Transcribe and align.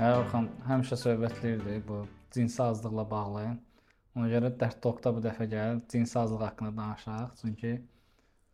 Hə, 0.00 0.14
Orxan 0.16 0.46
həmişə 0.64 0.96
söhbətləyirdi 0.96 1.74
bu 1.84 1.98
cinsi 2.32 2.62
azlıqla 2.64 3.02
bağlı. 3.10 3.42
Ona 4.16 4.28
görə 4.32 4.48
Dərd 4.62 4.78
Talkda 4.80 5.10
bu 5.12 5.20
dəfə 5.26 5.44
gəl 5.50 5.82
cinsi 5.92 6.16
azlıq 6.16 6.40
haqqında 6.40 6.70
danışaq. 6.78 7.34
Çünki 7.42 7.72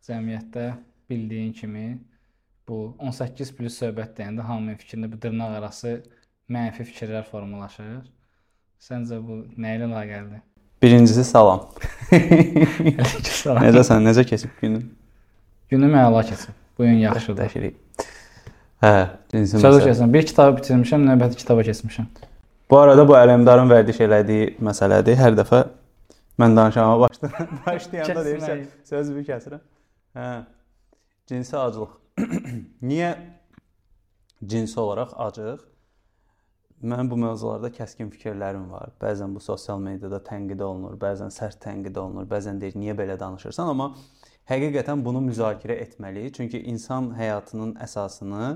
cəmiyyətdə 0.09 0.65
bildiyin 1.07 1.53
kimi 1.55 1.85
bu 2.67 2.81
18 2.99 3.53
plus 3.55 3.79
söhbət 3.79 4.17
deyəndə 4.19 4.43
hamının 4.43 4.75
fikrində 4.81 5.07
bu 5.13 5.21
dırnaq 5.23 5.55
arası 5.61 5.93
mənfi 6.51 6.89
fikirlər 6.89 7.23
formalaşır. 7.31 8.03
Səncə 8.89 9.23
bu 9.23 9.39
nə 9.55 9.77
ilə 9.77 9.87
əlaqəlidir? 9.87 10.43
Birincisi 10.83 11.23
salam. 11.31 11.63
Salam. 13.39 13.63
Necəsən? 13.63 14.03
Necə 14.03 14.27
keçib 14.27 14.59
günün? 14.59 14.83
Günüm 15.71 15.95
əla 16.03 16.27
keçib. 16.27 16.59
Bu 16.75 16.91
gün 16.91 17.05
yaxşıdır. 17.07 17.47
Təşəkkür. 17.47 18.16
Hə, 18.81 19.09
cinsi 19.31 19.57
Sözü 19.57 19.79
məsələ. 19.79 19.85
keçirəm. 19.89 20.13
Bir 20.13 20.25
kitabı 20.25 20.57
bitirmişəm, 20.57 21.05
növbəti 21.09 21.39
kitaba 21.39 21.63
keçmişəm. 21.65 22.05
Bu 22.69 22.77
arada 22.77 23.07
bu 23.07 23.15
Ələmdarın 23.17 23.71
vərdiş 23.71 24.01
elədiyi 24.05 24.51
məsələdir. 24.61 25.17
Hər 25.17 25.37
dəfə 25.39 25.63
mən 26.37 26.57
danışmağa 26.57 26.99
başlayanda 27.05 27.63
başlayanda 27.65 28.25
deyirsən, 28.27 28.61
sözümü 28.85 29.23
kəsirəm. 29.29 29.63
Hə. 30.17 30.27
Cinsi 31.27 31.57
aclıq. 31.57 31.95
Niyə 32.91 33.15
cinsi 34.45 34.79
olaraq 34.79 35.17
acıq? 35.25 35.65
Mənim 36.83 37.09
bu 37.09 37.17
mövzularda 37.17 37.71
kəskin 37.73 38.11
fikirlərim 38.13 38.67
var. 38.69 38.91
Bəzən 39.01 39.33
bu 39.33 39.41
sosial 39.41 39.79
mediada 39.81 40.19
tənqid 40.21 40.61
olunur, 40.61 40.93
bəzən 41.01 41.33
sərt 41.33 41.57
tənqid 41.63 41.97
olunur, 41.97 42.27
bəzən 42.29 42.61
deyir 42.61 42.77
niyə 42.77 42.93
belə 42.99 43.15
danışırsan, 43.19 43.71
amma 43.73 43.95
həqiqətən 44.49 45.03
bunu 45.05 45.21
müzakirə 45.27 45.77
etməliyik. 45.83 46.35
Çünki 46.39 46.61
insan 46.71 47.11
həyatının 47.17 47.75
əsasını 47.83 48.51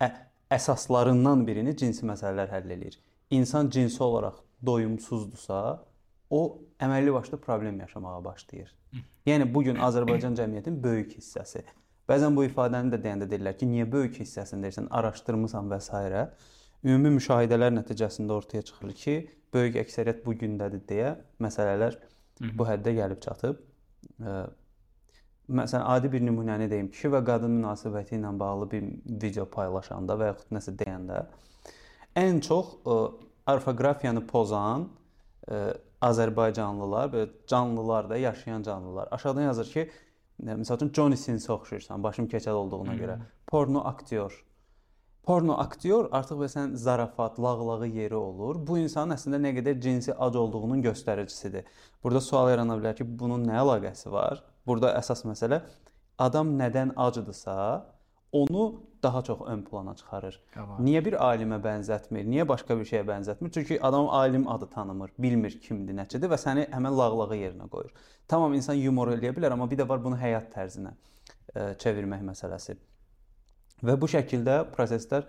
ə, 0.00 0.10
əsaslarından 0.56 1.46
birini 1.46 1.76
cinsi 1.76 2.06
məsələlər 2.06 2.52
həll 2.54 2.74
eləyir. 2.76 2.98
İnsan 3.30 3.70
cinsi 3.70 4.02
olaraq 4.02 4.42
doyumsuzdursa, 4.66 5.80
o 6.30 6.40
əməlli 6.80 7.12
başlı 7.12 7.40
problem 7.40 7.80
yaşamağa 7.80 8.24
başlayır. 8.24 8.74
Yəni 9.26 9.46
bu 9.54 9.62
gün 9.62 9.76
Azərbaycan 9.82 10.36
cəmiyyətinin 10.38 10.82
böyük 10.82 11.16
hissəsi. 11.18 11.62
Bəzən 12.10 12.34
bu 12.34 12.44
ifadəni 12.46 12.90
də 12.90 12.98
deyəndə 13.04 13.28
deyirlər 13.30 13.56
ki, 13.58 13.66
niyə 13.70 13.86
böyük 13.90 14.20
hissəsini 14.22 14.66
deyirsən, 14.66 14.88
araşdırmısan 14.90 15.70
və 15.70 15.80
s. 15.80 16.24
Ümumi 16.84 17.12
müşahidələr 17.18 17.74
nəticəsində 17.76 18.32
ortaya 18.32 18.62
çıxır 18.66 18.94
ki, 19.02 19.16
böyük 19.54 19.76
əksəriyyət 19.82 20.22
bu 20.24 20.34
gündədir 20.42 20.80
deyə 20.88 21.10
məsələlər 21.44 21.98
bu 22.56 22.66
həddə 22.66 22.94
gəlib 22.96 23.20
çatıb. 23.20 23.60
Məsələn, 25.50 25.82
adi 25.82 26.12
bir 26.12 26.22
nümunəni 26.22 26.70
deyim. 26.70 26.88
Kişi 26.94 27.10
və 27.16 27.24
qadın 27.26 27.56
münasibəti 27.58 28.14
ilə 28.18 28.30
bağlı 28.38 28.70
bir 28.70 28.84
video 29.22 29.46
paylaşanda 29.50 30.14
və 30.20 30.30
yaxud 30.30 30.52
nəsə 30.54 30.76
deyəndə 30.78 31.24
ən 32.18 32.40
çox 32.40 32.74
ə, 32.84 32.98
orfoqrafiyanı 33.50 34.26
pozan 34.26 34.88
ə, 35.46 35.62
Azərbaycanlılar 36.00 37.10
və 37.12 37.24
canlılar 37.50 38.08
da 38.10 38.16
yaşayan 38.16 38.62
canlılar. 38.62 39.08
Aşağıdan 39.10 39.50
yazır 39.50 39.72
ki, 39.72 39.86
ə, 40.42 40.54
məsəl 40.62 40.78
üçün 40.78 40.92
Johnny 40.96 41.18
Sins'ə 41.18 41.52
oxşayırsan, 41.52 42.02
başım 42.02 42.28
keçəl 42.30 42.56
olduğuna 42.62 42.94
görə. 43.00 43.18
Porno 43.46 43.84
aktyor. 43.84 44.44
Porno 45.22 45.58
aktyor 45.60 46.08
artıq 46.16 46.40
bəsən 46.40 46.74
zarafat, 46.74 47.38
lağlağı 47.38 47.86
yeri 47.86 48.16
olur. 48.16 48.56
Bu 48.66 48.78
insanın 48.80 49.14
əslində 49.14 49.38
nə 49.42 49.52
qədər 49.58 49.80
cinsi 49.80 50.14
ac 50.14 50.36
olduğunun 50.36 50.82
göstəricisidir. 50.82 51.68
Burada 52.02 52.20
sual 52.24 52.50
yarana 52.50 52.78
bilər 52.80 52.96
ki, 52.96 53.04
bunun 53.04 53.44
nə 53.46 53.58
əlaqəsi 53.60 54.10
var? 54.10 54.40
Burada 54.66 54.92
əsas 54.98 55.24
məsələ 55.28 55.62
adam 56.20 56.52
nədən 56.58 56.92
acıdırsa, 56.96 57.56
onu 58.32 58.82
daha 59.02 59.22
çox 59.22 59.40
ön 59.46 59.62
plana 59.62 59.94
çıxarır. 59.96 60.40
Qabağa. 60.54 60.76
Niyə 60.84 61.00
bir 61.04 61.16
alimə 61.24 61.58
bənzətmir? 61.64 62.26
Niyə 62.30 62.44
başqa 62.48 62.76
bir 62.78 62.86
şeyə 62.86 63.02
bənzətmir? 63.08 63.50
Çünki 63.50 63.80
adam 63.82 64.08
alim 64.08 64.48
adı 64.48 64.68
tanımır, 64.70 65.10
bilmir 65.18 65.56
kimdir, 65.60 65.96
nəçidir 65.96 66.30
və 66.30 66.38
səni 66.38 66.66
həmin 66.70 66.94
lağlağı 66.98 67.38
yerinə 67.40 67.68
qoyur. 67.72 67.90
Tamam 68.28 68.54
insan 68.54 68.78
yumor 68.78 69.08
eləyə 69.16 69.32
bilər, 69.36 69.56
amma 69.56 69.70
bir 69.70 69.80
də 69.80 69.88
var 69.88 70.04
bunu 70.04 70.20
həyat 70.20 70.52
tərzinə 70.54 70.92
ə, 70.92 71.74
çevirmək 71.82 72.22
məsələsi. 72.28 72.76
Və 73.82 73.96
bu 74.00 74.06
şəkildə 74.12 74.60
proseslər 74.76 75.26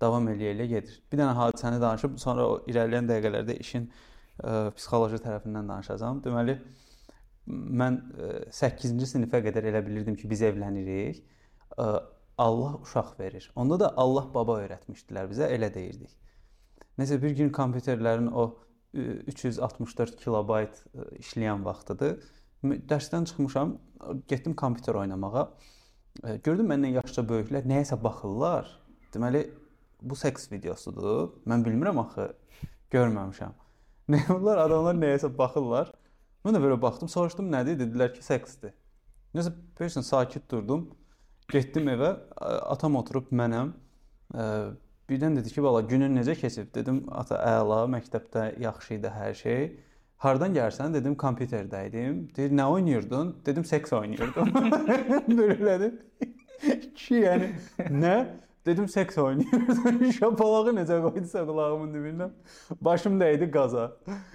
davam 0.00 0.28
eləyə-eləyə 0.28 0.68
gedir. 0.76 1.02
Bir 1.10 1.24
dənə 1.24 1.34
hadisəni 1.40 1.80
danışıb 1.82 2.18
sonra 2.22 2.46
o 2.52 2.56
irəliləyən 2.68 3.08
dəqiqələrdə 3.08 3.58
işin 3.64 3.88
ə, 3.88 4.70
psixoloji 4.76 5.22
tərəfindən 5.24 5.72
danışacağam. 5.74 6.20
Deməli 6.22 6.58
mən 7.46 8.00
ə, 8.00 8.32
8-ci 8.50 9.08
sinifə 9.10 9.42
qədər 9.44 9.68
elə 9.70 9.82
bilirdim 9.86 10.16
ki, 10.20 10.28
biz 10.30 10.42
evlənirik. 10.46 11.22
Ə, 11.78 11.88
Allah 12.44 12.76
uşaq 12.82 13.14
verir. 13.18 13.46
Onda 13.54 13.78
da 13.80 13.92
Allah 14.00 14.26
baba 14.34 14.58
öyrətmişdilər 14.64 15.28
bizə, 15.30 15.48
elə 15.54 15.70
deyirdik. 15.74 16.14
Nəsə 16.98 17.20
bir 17.22 17.34
gün 17.38 17.50
kompüterlərin 17.54 18.30
o 18.32 18.48
ü, 18.94 19.22
364 19.30 20.16
kilobayt 20.22 20.80
ə, 20.94 21.10
işləyən 21.20 21.66
vaxtıdır. 21.66 22.16
Dərsdən 22.64 23.28
çıxmışam, 23.28 23.76
getdim 24.28 24.54
kompüter 24.56 24.96
oynamağa. 24.96 25.48
Gördüm 26.46 26.70
məndən 26.70 26.94
yaşca 27.00 27.24
böyüklər 27.28 27.66
nəyəsə 27.68 27.98
baxırlar. 28.00 28.68
Deməli 29.12 29.42
bu 30.02 30.16
seks 30.16 30.46
videosudur. 30.52 31.34
Mən 31.50 31.64
bilmirəm 31.66 31.98
axı. 32.04 32.30
Görməmişəm. 32.94 33.54
Nə 34.12 34.20
bunlar 34.28 34.62
adamlar 34.64 34.96
nəyəsə 34.96 35.30
baxırlar. 35.36 35.90
Mən 36.44 36.56
də 36.56 36.60
belə 36.60 36.76
baxdım, 36.80 37.08
soruşdum 37.08 37.48
nədir? 37.52 37.78
Dedilər 37.80 38.12
ki, 38.12 38.22
seksdir. 38.24 38.74
Nəsə 39.34 39.52
bilirsən 39.78 40.04
sakit 40.04 40.44
durdum. 40.50 40.90
Getdim 41.52 41.88
evə, 41.92 42.10
atam 42.74 42.96
oturub 43.00 43.30
mənəm. 43.32 43.72
Ə, 44.34 44.44
Birdən 45.08 45.36
dedi 45.36 45.50
ki, 45.52 45.62
"Bala, 45.62 45.80
günün 45.80 46.16
necə 46.16 46.34
keçib?" 46.40 46.70
Dedim, 46.74 47.04
"Ata, 47.12 47.36
əla, 47.36 47.84
məktəbdə 47.96 48.44
yaxşı 48.60 48.94
idi 48.94 49.10
hər 49.16 49.34
şey." 49.34 49.66
Hardan 50.24 50.54
gəlirsən? 50.54 50.94
Dedim, 50.94 51.14
kompüterdə 51.14 51.86
idim. 51.88 52.28
Deyir, 52.36 52.50
"Nə 52.50 52.64
oynayırdın?" 52.64 53.36
Dedim, 53.46 53.64
"Seks 53.64 53.92
oynayırdım." 53.92 54.48
Elədi. 55.58 55.90
Ki, 57.00 57.14
yəni 57.14 57.50
nə? 57.90 58.16
Dedim, 58.66 58.88
"Seks 58.88 59.18
oynayırdım." 59.18 60.12
Şapalağı 60.18 60.72
necə 60.78 61.00
qoydusa 61.04 61.44
qulağımın 61.46 61.94
dibindən. 61.94 62.30
Başım 62.80 63.20
dəydi 63.20 63.50
qaza. 63.50 63.92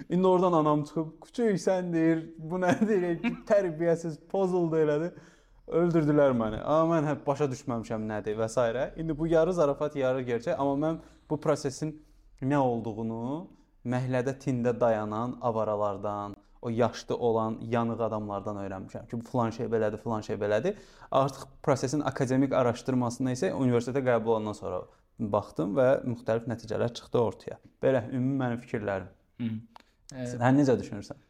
İndi 0.08 0.26
oradan 0.26 0.52
anam 0.52 0.84
çıxıb, 0.84 1.08
"Küçük 1.20 1.58
sən 1.66 1.92
deyir, 1.92 2.34
bu 2.38 2.60
nədir? 2.62 3.20
Tərbiyəsiz, 3.50 4.18
pozuldu 4.28 4.76
elədi." 4.76 5.10
Öldürdülər 5.68 6.32
məni. 6.34 6.58
Amma 6.62 6.96
mən 6.96 7.06
həp 7.06 7.26
başa 7.26 7.46
düşməmişəm 7.50 8.06
nədir 8.06 8.38
və 8.38 8.48
s. 8.48 8.92
İndi 8.96 9.18
bu 9.18 9.26
yarı 9.26 9.52
zarafat, 9.54 9.96
yarı 9.96 10.22
gerçək, 10.22 10.54
amma 10.58 10.86
mən 10.86 10.96
bu 11.30 11.40
prosesin 11.40 11.94
nə 12.42 12.56
olduğunu 12.56 13.48
məhəllədə 13.86 14.34
tində 14.42 14.72
dayanan 14.80 15.36
avaralardan, 15.40 16.34
o 16.62 16.68
yaşlı 16.68 17.16
olan 17.16 17.58
yanıq 17.62 18.00
adamlardan 18.00 18.56
öyrənmişəm 18.64 19.08
ki, 19.08 19.20
bu 19.20 19.30
filan 19.30 19.50
şey 19.50 19.66
belədir, 19.66 20.02
filan 20.02 20.20
şey 20.20 20.36
belədir. 20.36 20.76
Artıq 21.10 21.46
prosesin 21.62 22.00
akademik 22.00 22.52
araşdırmasına 22.52 23.32
isə 23.36 23.52
universitetə 23.56 24.02
qəbul 24.04 24.36
olandan 24.36 24.58
sonra 24.58 24.82
baxdım 25.18 25.72
və 25.78 25.88
müxtəlif 26.04 26.48
nəticələr 26.50 26.92
çıxdı 27.00 27.18
ortaya. 27.18 27.58
Belə 27.82 28.04
ümumi 28.12 28.36
mənim 28.42 28.60
fikirlərim. 28.60 29.08
Hı. 29.40 29.50
E, 30.14 30.28
Sən 30.34 30.60
necə 30.60 30.76
düşünürsən? 30.80 31.26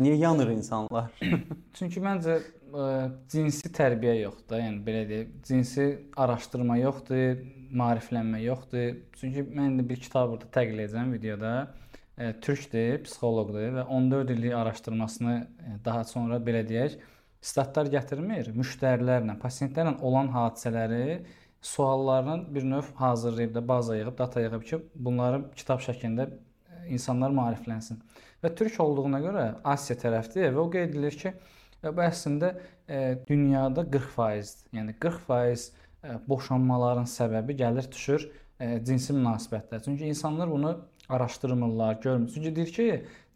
Niyə 0.00 0.16
yanır 0.24 0.50
insanlar? 0.56 1.12
Çünki 1.78 2.00
məncə 2.02 2.40
ə, 2.40 2.86
cinsi 3.30 3.68
tərbiyə 3.70 4.16
yoxdur 4.24 4.56
da, 4.56 4.62
yəni 4.64 4.80
belə 4.86 5.04
deyək, 5.10 5.34
cinsi 5.46 5.86
araşdırma 6.16 6.80
yoxdur, 6.80 7.44
maariflənmə 7.70 8.40
yoxdur. 8.48 8.96
Çünki 9.20 9.44
mən 9.46 9.78
də 9.78 9.86
bir 9.92 10.00
kitab 10.02 10.32
burada 10.32 10.50
təqdim 10.56 10.82
edəcəm 10.82 11.14
videoda. 11.14 11.52
Ə, 11.62 11.84
Türkdür, 12.14 13.00
psixoloqdur 13.02 13.72
və 13.74 13.84
14 13.90 14.30
illik 14.36 14.52
araşdırmasını 14.54 15.32
ə, 15.34 15.78
daha 15.84 16.04
sonra 16.06 16.38
belə 16.38 16.60
deyək, 16.68 17.00
statlar 17.42 17.90
gətirmir, 17.90 18.52
müştərilərlə, 18.54 19.34
pasientlərlə 19.42 19.96
olan 20.06 20.30
hadisələri 20.30 21.24
suallarla 21.64 22.36
bir 22.54 22.68
növ 22.70 22.92
hazırlayıb 23.00 23.54
da 23.56 23.64
baza 23.68 23.96
yığıb, 23.96 24.18
data 24.18 24.44
yığıb 24.44 24.62
ki, 24.68 24.78
bunları 24.94 25.42
kitab 25.58 25.82
şəklində 25.82 26.28
ə, 26.30 26.84
insanlar 26.94 27.34
maariflənsin. 27.34 27.98
Və 28.44 28.54
türk 28.54 28.78
olduğuna 28.86 29.18
görə 29.24 29.48
Asiya 29.74 29.98
tərəfdir 29.98 30.54
və 30.54 30.62
o 30.62 30.68
qeyd 30.70 30.92
edilir 30.92 31.18
ki, 31.18 31.34
e, 31.82 31.90
bu 31.90 32.06
əslində 32.06 32.54
e, 32.86 33.18
dünyada 33.26 33.88
40%-dir. 33.90 34.70
Yəni 34.78 34.94
40% 35.02 35.66
e, 36.04 36.18
boşanmaların 36.30 37.10
səbəbi 37.10 37.58
gəlir 37.58 37.90
düşür 37.90 38.28
e, 38.60 38.78
cinsi 38.86 39.16
münasibətlər. 39.16 39.82
Çünki 39.84 40.06
insanlar 40.06 40.52
bunu 40.52 40.76
araşdırmırlar, 41.08 42.00
görmür. 42.02 42.30
Çünki 42.34 42.54
deyir 42.56 42.72
ki, 42.72 42.88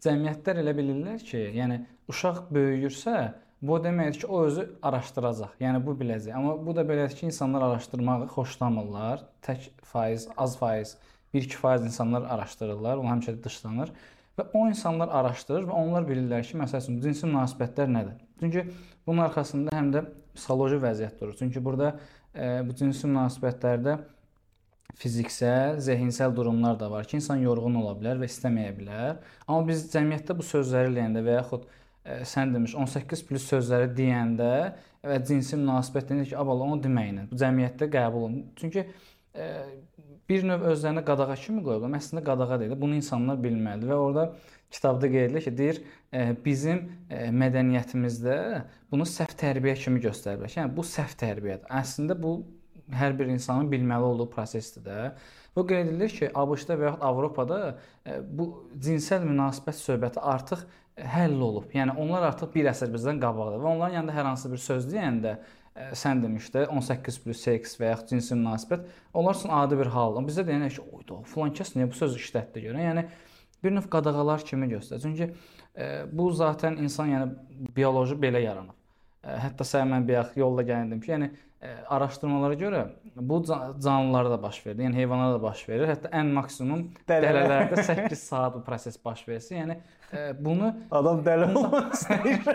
cəmiyyətlər 0.03 0.63
elə 0.63 0.73
bilirlər 0.77 1.23
ki, 1.23 1.41
yəni 1.57 1.81
uşaq 2.09 2.47
böyüyürsə, 2.53 3.15
bu 3.61 3.79
deməkdir 3.83 4.21
ki, 4.23 4.27
o 4.27 4.43
özü 4.47 4.65
araşdıracaq. 4.81 5.57
Yəni 5.61 5.81
bu 5.85 5.95
biləcək. 5.99 6.35
Amma 6.35 6.55
bu 6.65 6.75
da 6.75 6.85
belədir 6.87 7.17
ki, 7.19 7.25
insanlar 7.29 7.67
araşdırmağı 7.69 8.27
xoşlamırlar. 8.35 9.25
Tək 9.45 9.69
faiz, 9.91 10.27
az 10.37 10.57
faiz, 10.57 10.95
1-2% 11.33 11.85
insanlar 11.85 12.29
araşdırırlar, 12.37 12.97
onlar 12.97 13.17
həmişə 13.17 13.35
dışlanır. 13.43 13.91
Və 14.39 14.45
o 14.53 14.67
insanlar 14.69 15.11
araşdırır 15.19 15.67
və 15.67 15.75
onlar 15.75 16.07
bilirlər 16.07 16.45
ki, 16.47 16.57
məsəl 16.61 16.85
üçün 16.85 17.01
cinsi 17.03 17.27
münasibətlər 17.27 17.91
nədir? 17.91 18.15
Çünki 18.39 18.63
bunun 19.07 19.25
arxasında 19.25 19.75
həm 19.75 19.91
də 19.93 20.05
psixoloji 20.35 20.79
vəziyyət 20.79 21.19
durur. 21.19 21.35
Çünki 21.39 21.63
burada 21.65 21.91
e, 22.33 22.61
bu 22.65 22.75
cinsi 22.79 23.07
münasibətlərdə 23.07 23.97
fiziksel, 24.95 25.79
zehinsel 25.79 26.35
durumlar 26.35 26.79
da 26.79 26.91
var 26.91 27.05
ki, 27.07 27.17
insan 27.17 27.43
yorğun 27.43 27.75
ola 27.81 27.95
bilər 27.99 28.19
və 28.21 28.29
istəməyə 28.29 28.71
bilər. 28.77 29.19
Amma 29.47 29.67
biz 29.67 29.85
cəmiyyətdə 29.93 30.35
bu 30.37 30.45
sözləri 30.45 30.93
deyəndə 30.95 31.23
və 31.25 31.37
yaxud 31.37 31.65
ə, 31.65 31.69
e, 32.03 32.17
sən 32.27 32.53
demiş 32.55 32.75
18 32.75 33.23
plus 33.29 33.45
sözləri 33.51 33.91
deyəndə 33.95 34.51
və 35.05 35.21
cinsi 35.29 35.59
münasibət 35.59 36.11
deyəndə 36.11 36.27
ki, 36.31 36.37
abala 36.41 36.67
onu 36.67 36.81
deməklə 36.83 37.29
bu 37.31 37.39
cəmiyyətdə 37.43 37.89
qəbul 37.95 38.27
olunur. 38.27 38.45
Çünki 38.59 38.83
ə, 38.83 38.91
e, 39.45 39.49
bir 40.29 40.45
növ 40.45 40.67
özlərinə 40.73 41.05
qadağa 41.05 41.39
kimi 41.39 41.63
qoyublar. 41.65 41.95
Əslində 42.01 42.25
qadağa 42.25 42.59
deyil. 42.61 42.77
Bunu 42.81 42.99
insanlar 42.99 43.39
bilməlidir 43.41 43.93
və 43.93 43.97
orada 44.03 44.29
kitabda 44.73 45.09
qeyd 45.09 45.29
edilir 45.29 45.45
ki, 45.47 45.57
deyir, 45.57 45.81
ə, 46.11 46.21
e, 46.21 46.37
bizim 46.45 46.85
ə, 47.07 47.27
mədəniyyətimizdə 47.45 48.37
bunu 48.91 49.07
səhv 49.07 49.37
tərbiyə 49.39 49.79
kimi 49.79 50.03
göstəriblər. 50.03 50.51
Yəni 50.59 50.75
bu 50.75 50.85
səhv 50.85 51.15
tərbiyədir. 51.23 51.69
Əslində 51.79 52.17
bu 52.19 52.41
hər 52.95 53.15
bir 53.19 53.29
insanın 53.29 53.69
bilməli 53.71 54.07
olduğu 54.11 54.29
prosesdir 54.29 54.83
də. 54.85 55.11
Bu 55.55 55.65
qeyd 55.67 55.87
edilir 55.89 56.11
ki, 56.13 56.29
ABŞ-da 56.35 56.77
və 56.79 56.87
yaxud 56.89 57.05
Avropada 57.05 57.59
e, 58.05 58.19
bu 58.21 58.49
cinsəl 58.81 59.25
münasibət 59.25 59.79
söhbəti 59.79 60.21
artıq 60.21 60.61
e, 60.63 61.05
həll 61.15 61.39
olub. 61.45 61.69
Yəni 61.75 61.97
onlar 61.99 62.27
artıq 62.29 62.53
bir 62.53 62.69
əsr 62.71 62.91
bizdən 62.93 63.21
qabaqdır 63.21 63.63
və 63.63 63.71
onların 63.73 63.97
yanında 63.99 64.15
hər 64.17 64.29
hansı 64.29 64.51
bir 64.51 64.61
söz 64.63 64.87
deyəndə 64.91 65.35
e, 65.39 65.89
sən 65.97 66.23
demişdə 66.23 66.67
18 66.69 67.19
plus 67.25 67.43
seks 67.45 67.75
və 67.81 67.93
yaxud 67.93 68.13
cinsi 68.13 68.37
münasibət 68.37 68.87
onlar 69.13 69.37
üçün 69.39 69.55
adi 69.61 69.79
bir 69.81 69.91
haldır. 69.95 70.27
Bizdə 70.29 70.47
deyənlər 70.49 70.75
ki, 70.77 70.85
oyda 70.93 71.21
filan 71.33 71.53
kəs 71.59 71.75
niyə 71.77 71.89
bu 71.89 71.99
sözü 71.99 72.21
işlətdi 72.21 72.65
görə? 72.69 72.85
Yəni 72.85 73.05
bir 73.63 73.75
növ 73.75 73.89
qadağalar 73.91 74.45
kimi 74.47 74.69
göstərir. 74.71 75.01
Çünki 75.03 75.33
bu 76.15 76.31
zaten 76.31 76.77
insan 76.79 77.09
yəni 77.11 77.73
bioloji 77.75 78.15
belə 78.19 78.39
yaranıb. 78.43 78.75
Hətta 79.19 79.65
sən 79.67 79.91
mən 79.91 80.05
bayaq 80.07 80.37
yolda 80.39 80.63
gəldim 80.63 81.01
ki, 81.03 81.11
yəni 81.11 81.27
araşdırmalara 81.87 82.55
görə 82.55 82.81
bu 83.15 83.43
canlılarda 83.83 84.31
da 84.31 84.41
baş 84.43 84.65
verir. 84.65 84.83
Yəni 84.85 84.95
heyvanlarda 84.95 85.39
da 85.39 85.43
baş 85.43 85.63
verir. 85.69 85.89
Hətta 85.91 86.11
ən 86.15 86.31
maksimum 86.35 86.85
dərələrdə 87.09 87.83
8 87.83 88.19
saat 88.19 88.55
bu 88.55 88.61
proses 88.63 88.95
baş 89.05 89.25
versə, 89.27 89.57
yəni 89.57 89.79
bunu 90.39 90.71
adam 90.91 91.19
dəli 91.25 91.49
olmaq 91.51 91.91
istəyir. 91.97 92.47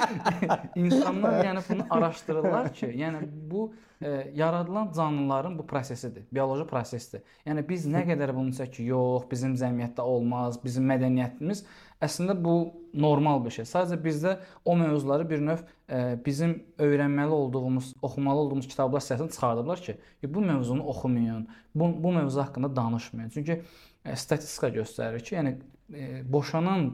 İnsanlar 0.82 1.42
yəni 1.44 1.64
bunu 1.68 1.86
araşdırırlar 1.90 2.72
ki, 2.74 2.92
yəni 3.02 3.24
bu 3.50 3.72
e, 4.02 4.30
yaradılan 4.34 4.92
canlıların 4.96 5.58
bu 5.58 5.66
prosesidir, 5.66 6.24
bioloji 6.32 6.66
prosesdir. 6.70 7.22
Yəni 7.46 7.66
biz 7.68 7.86
nə 7.90 8.04
qədər 8.08 8.34
bunu 8.36 8.54
desək 8.54 8.76
ki, 8.78 8.86
yox, 8.92 9.26
bizim 9.30 9.56
cəmiyyətdə 9.58 10.06
olmaz, 10.06 10.60
bizim 10.64 10.86
mədəniyyətimiz 10.90 11.64
Əslində 12.02 12.34
bu 12.44 12.56
normal 12.96 13.40
bir 13.44 13.54
şey. 13.54 13.66
Sadəcə 13.68 13.96
bizdə 14.04 14.34
o 14.64 14.74
mövzuları 14.76 15.24
bir 15.28 15.40
növ 15.44 15.62
ə, 15.62 16.00
bizim 16.24 16.58
öyrənməli 16.82 17.32
olduğumuz, 17.32 17.92
oxumalı 18.04 18.44
olduğumuz 18.44 18.68
kitablar 18.68 19.04
siyasətini 19.04 19.32
çıxardıblar 19.32 19.80
ki, 19.86 19.96
bu 20.28 20.40
mövzunu 20.40 20.84
oxumayın, 20.92 21.48
bu, 21.74 21.90
bu 22.04 22.12
mövzu 22.12 22.40
haqqında 22.42 22.74
danışmayın. 22.76 23.32
Çünki 23.32 23.58
ə, 23.60 24.16
statistika 24.16 24.68
göstərir 24.76 25.24
ki, 25.24 25.38
yəni 25.38 25.54
ə, 25.56 26.10
boşanan 26.32 26.90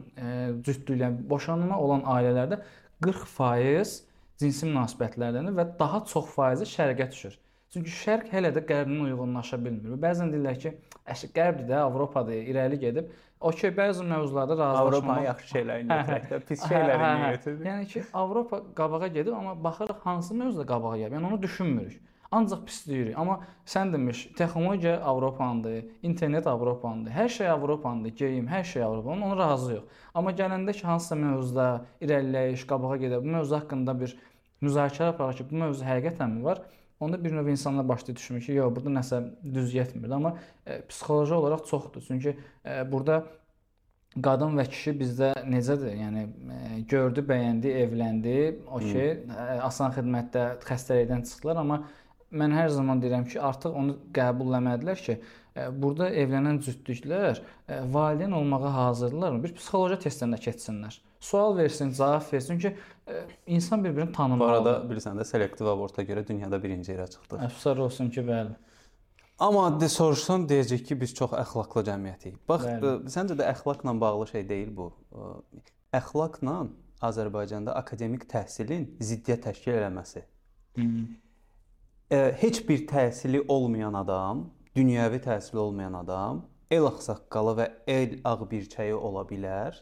cütlüklər, 0.63 1.19
boşanma 1.29 1.79
olan 1.79 2.07
ailələrdə 2.15 2.61
40% 3.03 3.99
cinsi 4.39 4.67
münasibətlərdəndir 4.69 5.55
və 5.57 5.67
daha 5.79 6.03
çox 6.09 6.31
faizi 6.35 6.67
şərqə 6.69 7.11
düşür. 7.11 7.39
Çünki 7.73 7.89
şərq 7.89 8.27
hələ 8.29 8.51
də 8.53 8.61
qərblə 8.69 8.99
uyğunlaşa 9.07 9.57
bilmir. 9.57 9.97
Bəzən 10.01 10.29
deyirlər 10.29 10.57
ki, 10.61 10.71
əşi 11.09 11.29
qərbdir 11.33 11.71
də, 11.71 11.79
Avropadır, 11.81 12.43
irəli 12.53 12.77
gedib. 12.83 13.07
Okey, 13.43 13.71
bəzi 13.75 14.05
mövzularda 14.07 14.53
razılaşmaq. 14.59 14.87
Avropanın 14.87 15.25
yaxşı 15.25 15.47
şeylərini 15.55 15.95
götürək 15.97 16.27
də, 16.29 16.39
pis 16.47 16.61
şeylərini 16.69 17.31
götürürük. 17.33 17.65
Yəni 17.67 17.87
ki, 17.91 18.03
Avropa 18.13 18.59
qabağa 18.77 19.07
gedib, 19.07 19.33
amma 19.33 19.55
baxırıq 19.63 20.05
hansı 20.05 20.37
mövzuda 20.37 20.65
qabağa 20.69 20.99
gəlib. 21.01 21.17
Yəni 21.17 21.27
onu 21.31 21.41
düşünmürük. 21.41 21.97
Ancaq 22.33 22.61
pisləyirik. 22.69 23.17
Amma 23.19 23.39
sən 23.73 23.91
demiş, 23.93 24.21
texnologiya 24.37 24.99
Avropandır, 25.11 25.83
internet 26.01 26.47
Avropandır, 26.47 27.11
hər 27.13 27.29
şey 27.29 27.49
Avropandır, 27.55 28.15
geyim, 28.21 28.47
hər 28.47 28.63
şey 28.63 28.83
Avropandır. 28.83 29.27
Ona 29.27 29.37
razıyıq. 29.41 29.83
Amma 30.13 30.31
gələndə 30.31 30.73
ki, 30.77 30.85
hansısa 30.87 31.17
mövzuda 31.19 31.67
irəliləyiş, 32.01 32.63
qabağa 32.69 33.01
gedə, 33.03 33.19
bu 33.25 33.35
mövzu 33.35 33.59
haqqında 33.59 33.97
bir 33.99 34.15
müzakirə 34.61 35.11
aparaq 35.11 35.41
ki, 35.41 35.49
bu 35.51 35.61
mövzu 35.65 35.85
həqiqətənmi 35.85 36.41
var? 36.47 36.63
Onda 37.03 37.23
bir 37.23 37.31
növ 37.35 37.47
insanlar 37.47 37.87
başlayır 37.87 38.17
düşünür 38.17 38.41
ki, 38.41 38.57
yox, 38.59 38.75
burada 38.75 38.93
nəsə 38.99 39.21
düz 39.55 39.73
getmir. 39.73 40.09
Amma 40.09 40.37
e, 40.65 40.81
psixoloji 40.87 41.33
olaraq 41.33 41.65
çoxdur. 41.69 42.03
Çünki 42.07 42.37
e, 42.65 42.91
burada 42.91 43.23
qadın 44.21 44.57
və 44.59 44.65
kişi 44.69 44.93
bizdə 44.99 45.31
necədir? 45.49 45.95
Yəni 45.97 46.23
e, 46.25 46.79
gördü, 46.89 47.25
bəyəndi, 47.29 47.73
evləndi, 47.83 48.37
okey, 48.67 49.11
e, 49.25 49.45
asan 49.69 49.93
xidmətdə 49.95 50.47
xəstəlikdən 50.67 51.25
çıxdılar, 51.29 51.61
amma 51.63 51.83
mən 52.33 52.53
hər 52.57 52.69
zaman 52.73 53.01
deyirəm 53.01 53.25
ki, 53.29 53.39
artıq 53.41 53.77
onu 53.77 53.97
qəbulləmədilər 54.13 55.01
ki, 55.05 55.17
e, 55.17 55.42
burada 55.55 56.09
evlənən 56.09 56.59
cütlüklər 56.65 57.41
valideyn 57.93 58.31
olmağa 58.31 58.73
hazırdırlarmı? 58.73 59.43
Bir 59.43 59.53
psixoloji 59.57 59.99
testdən 60.07 60.33
də 60.33 60.39
keçsinlər. 60.41 60.99
Sual 61.23 61.57
versin, 61.57 61.91
cavab 61.97 62.33
versin. 62.33 62.59
E, 63.07 63.23
insan 63.47 63.83
bir-birini 63.83 64.11
tanımalıdır. 64.11 64.63
Bu 64.63 64.69
arada 64.69 64.93
bilirsən 64.93 65.19
də 65.19 65.25
selektiv 65.25 65.65
aborta 65.71 66.03
görə 66.03 66.25
dünyada 66.27 66.59
birinci 66.63 66.91
yerə 66.91 67.07
çıxdıq. 67.11 67.45
Əfsuslar 67.47 67.79
olsun 67.85 68.09
ki, 68.09 68.23
bəli. 68.27 68.55
Amma 69.39 69.65
addi 69.69 69.89
soruşsan 69.89 70.47
deyəcək 70.49 70.83
ki, 70.89 70.97
biz 71.01 71.13
çox 71.15 71.31
əxlaqlı 71.39 71.85
cəmiyyətiyik. 71.89 72.41
Bax, 72.49 72.65
bəli. 72.67 73.13
Səncə 73.13 73.37
də 73.39 73.47
əxlaqla 73.53 73.93
bağlı 74.01 74.27
şey 74.33 74.49
deyil 74.49 74.73
bu. 74.77 74.89
Əxlaqla 75.95 76.57
Azərbaycanda 77.03 77.75
akademik 77.79 78.27
təhsilin 78.31 78.89
ziddiyyət 78.99 79.47
təşkil 79.47 79.77
eləməsi. 79.77 80.25
Hmm. 80.75 81.07
Heç 82.43 82.59
bir 82.67 82.87
təhsili 82.87 83.45
olmayan 83.47 83.93
adam, 83.93 84.49
dünyəvi 84.77 85.19
təhsili 85.21 85.59
olmayan 85.61 85.93
adam 85.99 86.39
el 86.73 86.87
ağsaqqalı 86.89 87.51
və 87.59 87.65
el 87.95 88.15
ağbirçəyi 88.29 88.95
ola 89.09 89.21
bilər 89.29 89.75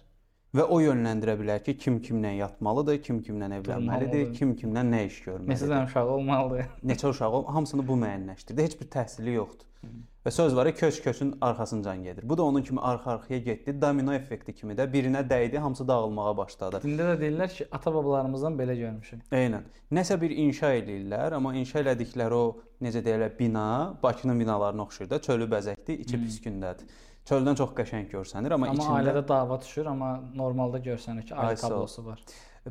və 0.58 0.68
o 0.68 0.80
yönləndirə 0.84 1.38
bilər 1.40 1.64
ki, 1.66 1.78
kim 1.80 2.00
kimlə 2.04 2.36
yatmalıdır, 2.38 3.02
kim 3.06 3.22
kimlə 3.26 3.52
evlənməlidir, 3.62 4.32
kim 4.38 4.56
kimlə 4.60 4.84
nə 4.88 5.06
iş 5.08 5.22
görməlidir. 5.28 5.52
Neçə 5.56 5.72
dənə 5.72 5.90
uşağı 5.90 6.16
olmalıdır? 6.20 6.72
Neçə 6.92 7.12
uşağı, 7.14 7.44
hamısını 7.58 7.88
bu 7.88 8.00
müəyyənləşdirdi. 8.04 8.70
Heç 8.70 8.80
bir 8.82 8.90
təhsili 8.96 9.38
yoxdur. 9.40 9.68
Hı. 9.82 9.92
Və 10.26 10.30
söz 10.30 10.56
var, 10.56 10.68
köç 10.78 11.00
köçün 11.02 11.32
arxasıncan 11.42 12.04
gedir. 12.04 12.30
Bu 12.30 12.38
da 12.38 12.44
onun 12.44 12.62
kimi 12.62 12.80
arxa-arxaya 12.80 13.40
getdi. 13.40 13.74
Domino 13.82 14.14
effekti 14.14 14.54
kimi 14.54 14.76
də 14.78 14.86
birinə 14.94 15.24
dəydi, 15.30 15.58
hamısı 15.58 15.88
dağılmağa 15.88 16.36
başladı. 16.38 16.82
Dində 16.84 17.08
də 17.08 17.16
deyirlər 17.24 17.56
ki, 17.56 17.66
ata-babalarımızdan 17.72 18.60
belə 18.60 18.76
görmüşük. 18.78 19.24
Eynən. 19.34 19.66
Nəsə 19.98 20.20
bir 20.22 20.36
inşa 20.44 20.76
eləyirlər, 20.78 21.34
amma 21.40 21.56
inşa 21.58 21.82
elədikləri 21.82 22.38
o 22.38 22.46
necə 22.86 23.02
deyirlər, 23.08 23.34
bina 23.40 23.66
Bakının 24.04 24.40
binalarına 24.40 24.86
oxşuyur 24.86 25.10
da, 25.10 25.22
çölü 25.22 25.50
bəzəkdi, 25.56 25.98
içi 26.06 26.18
hmm. 26.18 26.28
pis 26.28 26.38
gündədir. 26.46 27.00
Çöldən 27.30 27.58
çox 27.60 27.74
qəşəng 27.78 28.08
görsənir, 28.12 28.56
amma, 28.56 28.72
amma 28.72 28.82
içində 28.82 29.00
ailədə 29.00 29.22
dava 29.30 29.60
düşür, 29.62 29.92
amma 29.92 30.14
normalda 30.34 30.82
görsənir 30.82 31.28
ki, 31.28 31.36
ailə 31.38 31.60
tablosu 31.62 32.06
var. 32.06 32.24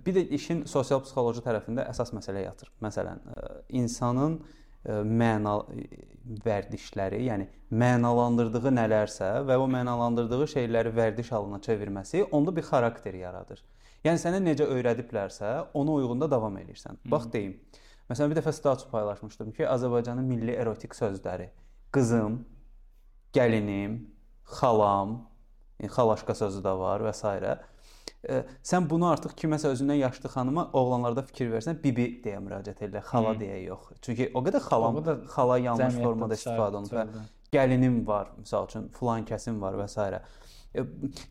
Bir 0.06 0.14
də 0.16 0.24
işin 0.36 0.64
sosial 0.70 1.02
psixoloji 1.04 1.42
tərəfində 1.44 1.84
əsas 1.90 2.10
məsələ 2.14 2.44
yatır. 2.44 2.70
Məsələn, 2.82 3.22
insanın 3.80 4.40
məna 5.06 5.54
vərdişləri, 6.44 7.20
yəni 7.26 7.46
mənalandırdığı 7.70 8.72
nələrsə 8.74 9.30
və 9.48 9.58
o 9.60 9.66
mənalandırdığı 9.70 10.46
şeyləri 10.54 10.92
vərdiş 10.96 11.32
halına 11.34 11.58
çevirməsi 11.66 12.24
onda 12.32 12.54
bir 12.56 12.64
xarakter 12.68 13.18
yaradır. 13.18 13.62
Yəni 14.06 14.22
sənə 14.22 14.40
necə 14.40 14.64
öyrədiblərsə, 14.64 15.50
ona 15.76 15.98
uyğun 15.98 16.22
da 16.22 16.30
davam 16.32 16.56
edirsən. 16.56 17.02
Bax 17.04 17.26
deyim. 17.32 17.58
Məsələn, 18.10 18.32
bir 18.32 18.40
dəfə 18.40 18.54
status 18.56 18.88
paylaşmışdım 18.90 19.52
ki, 19.58 19.66
Azərbaycanın 19.68 20.24
milli 20.26 20.54
erotik 20.56 20.96
sözləri: 20.96 21.50
qızım, 21.92 22.40
gəlinim, 23.36 24.00
xalam, 24.58 25.18
yəni 25.80 25.92
xalaşqa 25.96 26.36
sözü 26.44 26.62
də 26.64 26.76
var 26.78 27.04
və 27.06 27.14
s. 27.16 27.56
E, 28.28 28.42
sən 28.66 28.84
bunu 28.90 29.06
artıq 29.08 29.32
kiməsə 29.38 29.70
özündən 29.72 29.96
yaşlı 30.02 30.28
xanıma 30.34 30.66
oğlanlarda 30.76 31.22
fikir 31.30 31.48
versən, 31.54 31.78
bibi 31.80 32.06
deyə 32.24 32.40
müraciət 32.44 32.82
edirlər, 32.84 33.06
xala 33.08 33.32
hmm. 33.32 33.40
deyə 33.40 33.60
yox. 33.64 33.92
Çünki 34.04 34.28
o 34.34 34.42
qədər 34.44 34.64
xalam, 34.66 34.98
o 34.98 35.00
qədər 35.00 35.22
xala 35.32 35.56
yanlış 35.64 35.96
formada 36.02 36.36
istifadə 36.36 36.82
olunur 36.82 36.98
və 36.98 37.24
gəlinim 37.56 38.02
var, 38.06 38.34
məsəl 38.42 38.68
üçün, 38.68 38.88
filan 38.98 39.24
kəsim 39.28 39.60
var 39.62 39.78
və 39.80 39.88
s. 39.88 40.20
E, 40.70 40.84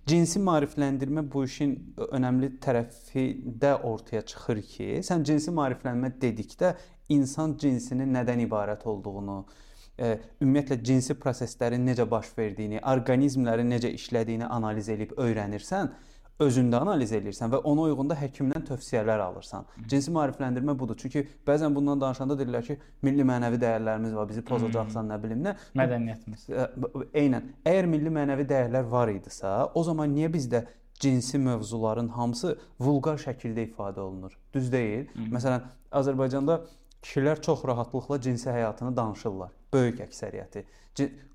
cinsi 0.09 0.41
maarifləndirmə 0.43 1.23
bu 1.31 1.45
işin 1.45 1.75
önəmli 2.09 2.55
tərəfi 2.63 3.27
də 3.61 3.75
ortaya 3.87 4.25
çıxır 4.33 4.63
ki, 4.73 4.89
sən 5.05 5.23
cinsi 5.29 5.53
maariflənmə 5.55 6.15
dedikdə 6.21 6.73
insan 7.13 7.53
cinsinin 7.61 8.09
nədən 8.17 8.41
ibarət 8.47 8.83
olduğunu, 8.89 9.43
ümumiyyətlə 9.99 10.77
cinsi 10.83 11.15
proseslərin 11.19 11.83
necə 11.85 12.05
baş 12.09 12.31
verdiyini, 12.37 12.79
orqanizmlərin 12.93 13.69
necə 13.73 13.91
işlədiyini 13.97 14.47
analiz 14.47 14.89
edib 14.89 15.17
öyrənirsən, 15.19 15.91
özündə 16.39 16.79
analiz 16.79 17.11
edirsən 17.15 17.51
və 17.51 17.59
ona 17.67 17.87
uyğun 17.89 18.09
da 18.09 18.15
həkimdən 18.15 18.63
tövsiyələr 18.69 19.19
alırsan. 19.25 19.67
Cinsi 19.91 20.11
maarifləndirmə 20.15 20.75
budur. 20.79 20.95
Çünki 20.99 21.25
bəzən 21.47 21.75
bundan 21.75 21.99
danışanda 21.99 22.37
deyirlər 22.39 22.65
ki, 22.67 22.77
milli 23.03 23.25
mənəvi 23.27 23.59
dəyərlərimiz 23.59 24.15
var, 24.15 24.29
bizi 24.29 24.43
pozacaqsan, 24.47 25.11
nə 25.11 25.19
bilim 25.23 25.43
nə. 25.43 25.55
Mədəniyyətimiz. 25.79 26.47
Eynən. 27.11 27.53
Əgər 27.67 27.89
milli 27.91 28.13
mənəvi 28.15 28.47
dəyərlər 28.53 28.87
var 28.91 29.11
idisə, 29.11 29.51
o 29.75 29.83
zaman 29.83 30.15
niyə 30.15 30.31
bizdə 30.31 30.63
cinsi 30.99 31.39
mövzuların 31.39 32.09
hamısı 32.15 32.55
vulqar 32.79 33.19
şəkildə 33.19 33.67
ifadə 33.67 34.03
olunur? 34.03 34.35
Düz 34.53 34.71
deyil. 34.71 35.07
Hı 35.07 35.19
-hı. 35.19 35.31
Məsələn, 35.35 35.67
Azərbaycanda 35.91 36.61
kişilər 37.03 37.41
çox 37.41 37.65
rahatlıqla 37.65 38.21
cinsi 38.21 38.49
həyatını 38.49 38.95
danışırlar. 38.95 39.51
Böyük 39.73 39.99
əksəriyyəti. 40.07 40.65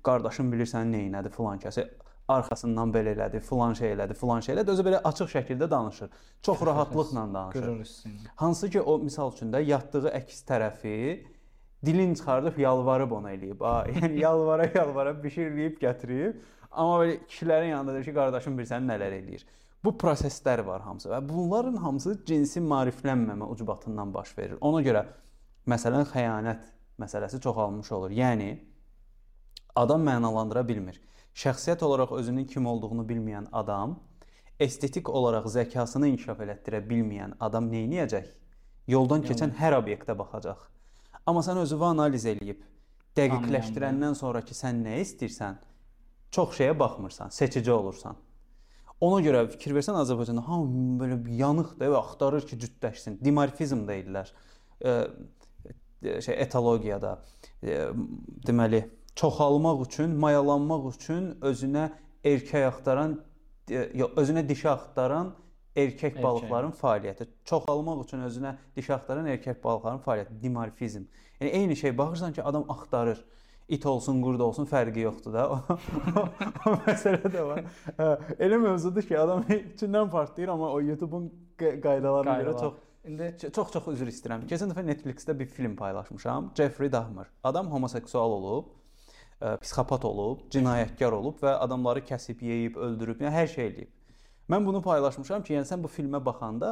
Qardaşım 0.05 0.51
bilirsən 0.53 0.91
nə 0.93 1.05
etdi 1.09 1.31
filan 1.33 1.61
kəsə 1.61 1.87
arxasından 2.27 2.91
belə 2.93 3.13
elədi, 3.15 3.39
filan 3.39 3.73
şey 3.77 3.93
elədi, 3.93 4.17
filan 4.17 4.41
şey 4.45 4.55
elədi. 4.55 4.73
Özü 4.73 4.85
belə 4.85 5.01
açıq 5.09 5.31
şəkildə 5.35 5.69
danışır. 5.71 6.09
Çox 6.41 6.61
rahatlıqla 6.65 7.27
danışır. 7.33 8.05
Hansı 8.35 8.69
ki 8.69 8.81
o 8.81 8.97
misal 8.99 9.33
üçün 9.33 9.53
də 9.53 9.61
yatdığı 9.65 10.09
əks 10.09 10.43
tərəfi 10.49 10.95
dilin 11.85 12.13
çıxardıb 12.13 12.57
yalvarıb 12.57 13.11
ona 13.11 13.33
eləyib. 13.33 13.61
Ha, 13.61 13.85
yəni 13.99 14.19
yalvara 14.21 14.69
yalvara 14.75 15.13
bir 15.23 15.29
şey 15.29 15.51
eləyib 15.51 15.77
gətirib. 15.81 16.41
Amma 16.71 17.03
belə 17.03 17.19
kişilərin 17.29 17.69
yanında 17.69 17.93
deyir 17.93 18.09
ki, 18.09 18.15
qardaşım 18.15 18.57
bilirsən 18.57 18.89
nələr 18.89 19.19
eləyir. 19.21 19.45
Bu 19.85 19.93
proseslər 20.01 20.65
var 20.65 20.81
hamısı 20.81 21.11
və 21.11 21.19
bunların 21.29 21.75
hamısı 21.77 22.17
cinsi 22.25 22.59
maariflənməmə 22.59 23.45
ucbatından 23.53 24.13
baş 24.13 24.37
verir. 24.37 24.57
Ona 24.61 24.81
görə 24.81 25.05
məsələn 25.69 26.05
xəyanət 26.11 26.63
məsələsi 27.01 27.41
çoxalmış 27.43 27.91
olur. 27.91 28.11
Yəni 28.11 28.49
adam 29.75 30.05
mənalandıra 30.07 30.65
bilmir. 30.67 31.01
Şəxsiyyət 31.35 31.83
olaraq 31.83 32.13
özünün 32.15 32.45
kim 32.47 32.65
olduğunu 32.65 33.03
bilməyən 33.07 33.49
adam, 33.51 33.97
estetik 34.59 35.09
olaraq 35.09 35.49
zəkasını 35.51 36.13
inkişaf 36.13 36.39
elətdirə 36.45 36.79
bilməyən 36.87 37.35
adam 37.39 37.67
nə 37.71 37.83
edəcək? 37.89 38.29
Yoldan 38.87 39.25
keçən 39.25 39.51
hər 39.59 39.75
obyektə 39.81 40.15
baxacaq. 40.17 40.61
Amma 41.25 41.41
sən 41.43 41.59
özünü 41.59 41.85
analiz 41.89 42.25
eləyib 42.29 42.61
dəqiqləşdirəndən 43.17 44.15
sonra 44.15 44.43
ki, 44.45 44.55
sən 44.55 44.83
nə 44.85 44.99
istəyirsən, 45.01 45.57
çox 46.35 46.57
şeyə 46.59 46.75
baxmırsan, 46.79 47.31
seçici 47.33 47.71
olursan. 47.71 48.17
Ona 49.03 49.21
görə 49.23 49.45
fikir 49.51 49.75
versən 49.75 49.97
Azərbaycanda 49.99 50.43
hamı 50.45 50.97
belə 51.01 51.17
yanıqdır 51.39 51.91
və 51.91 51.99
axtarır 51.99 52.45
ki, 52.47 52.59
cütləşsin. 52.63 53.17
Dimorfizm 53.23 53.83
deyirlər. 53.89 54.31
E, 56.05 56.21
şey 56.21 56.35
etologiyada 56.41 57.19
e, 57.63 57.87
deməli 58.47 58.83
çoxalmaq 59.15 59.85
üçün, 59.87 60.15
mayalanmaq 60.19 60.89
üçün 60.93 61.31
özünə 61.41 61.89
erkək 62.23 62.67
axtaran 62.69 63.19
e, 63.69 63.89
yox, 63.93 64.15
özünə 64.21 64.47
dişi 64.49 64.69
axtaran 64.69 65.31
erkək, 65.31 65.43
erkək 65.85 66.21
balıqların 66.23 66.73
fəaliyyəti. 66.79 67.27
Çoxalmaq 67.45 68.03
üçün 68.05 68.25
özünə 68.27 68.55
dişi 68.75 68.93
axtaran 68.95 69.27
erkək 69.31 69.61
balıqların 69.63 70.03
fəaliyyəti 70.05 70.41
dimorfizm. 70.43 71.07
Yəni 71.41 71.51
eyni 71.61 71.75
şey 71.75 71.97
baxırsan 71.97 72.33
ki, 72.33 72.43
adam 72.43 72.65
axtarır. 72.69 73.25
İt 73.67 73.85
olsun, 73.85 74.21
qurd 74.21 74.39
olsun 74.45 74.67
fərqi 74.69 74.99
yoxdur 74.99 75.33
da. 75.33 75.45
o, 75.51 75.77
o 76.69 76.73
məsələ 76.85 77.31
də 77.33 77.45
var. 77.47 77.63
Hə, 77.97 78.09
elə 78.45 78.59
mövzudur 78.61 79.07
ki, 79.07 79.17
adam 79.19 79.41
içindən 79.73 80.11
partlayır, 80.13 80.53
amma 80.53 80.69
o 80.71 80.81
YouTube-un 80.81 81.31
qaydalarına 81.57 82.35
görə 82.43 82.59
çox 82.59 82.84
İndi 83.05 83.35
çox-çox 83.53 83.87
üzr 83.93 84.09
istəyirəm. 84.09 84.47
Keçən 84.49 84.71
dəfə 84.71 84.81
Netflix-də 84.85 85.35
bir 85.39 85.45
film 85.45 85.75
paylaşmışam. 85.77 86.51
Jeffrey 86.57 86.91
Dahmer. 86.91 87.27
Adam 87.43 87.67
homoseksual 87.71 88.31
olub 88.31 88.71
psixopat 89.61 90.05
olub, 90.05 90.45
cinayətkar 90.53 91.13
olub 91.13 91.41
və 91.43 91.51
adamları 91.65 92.01
kəsib, 92.07 92.41
yeyib, 92.41 92.77
öldürüb, 92.81 93.19
yəni 93.21 93.33
hər 93.35 93.49
şey 93.51 93.67
eləyib. 93.67 93.91
Mən 94.49 94.65
bunu 94.65 94.81
paylaşmışam 94.81 95.43
ki, 95.43 95.57
yəni 95.57 95.69
sən 95.69 95.83
bu 95.83 95.91
filmə 95.91 96.21
baxanda 96.25 96.71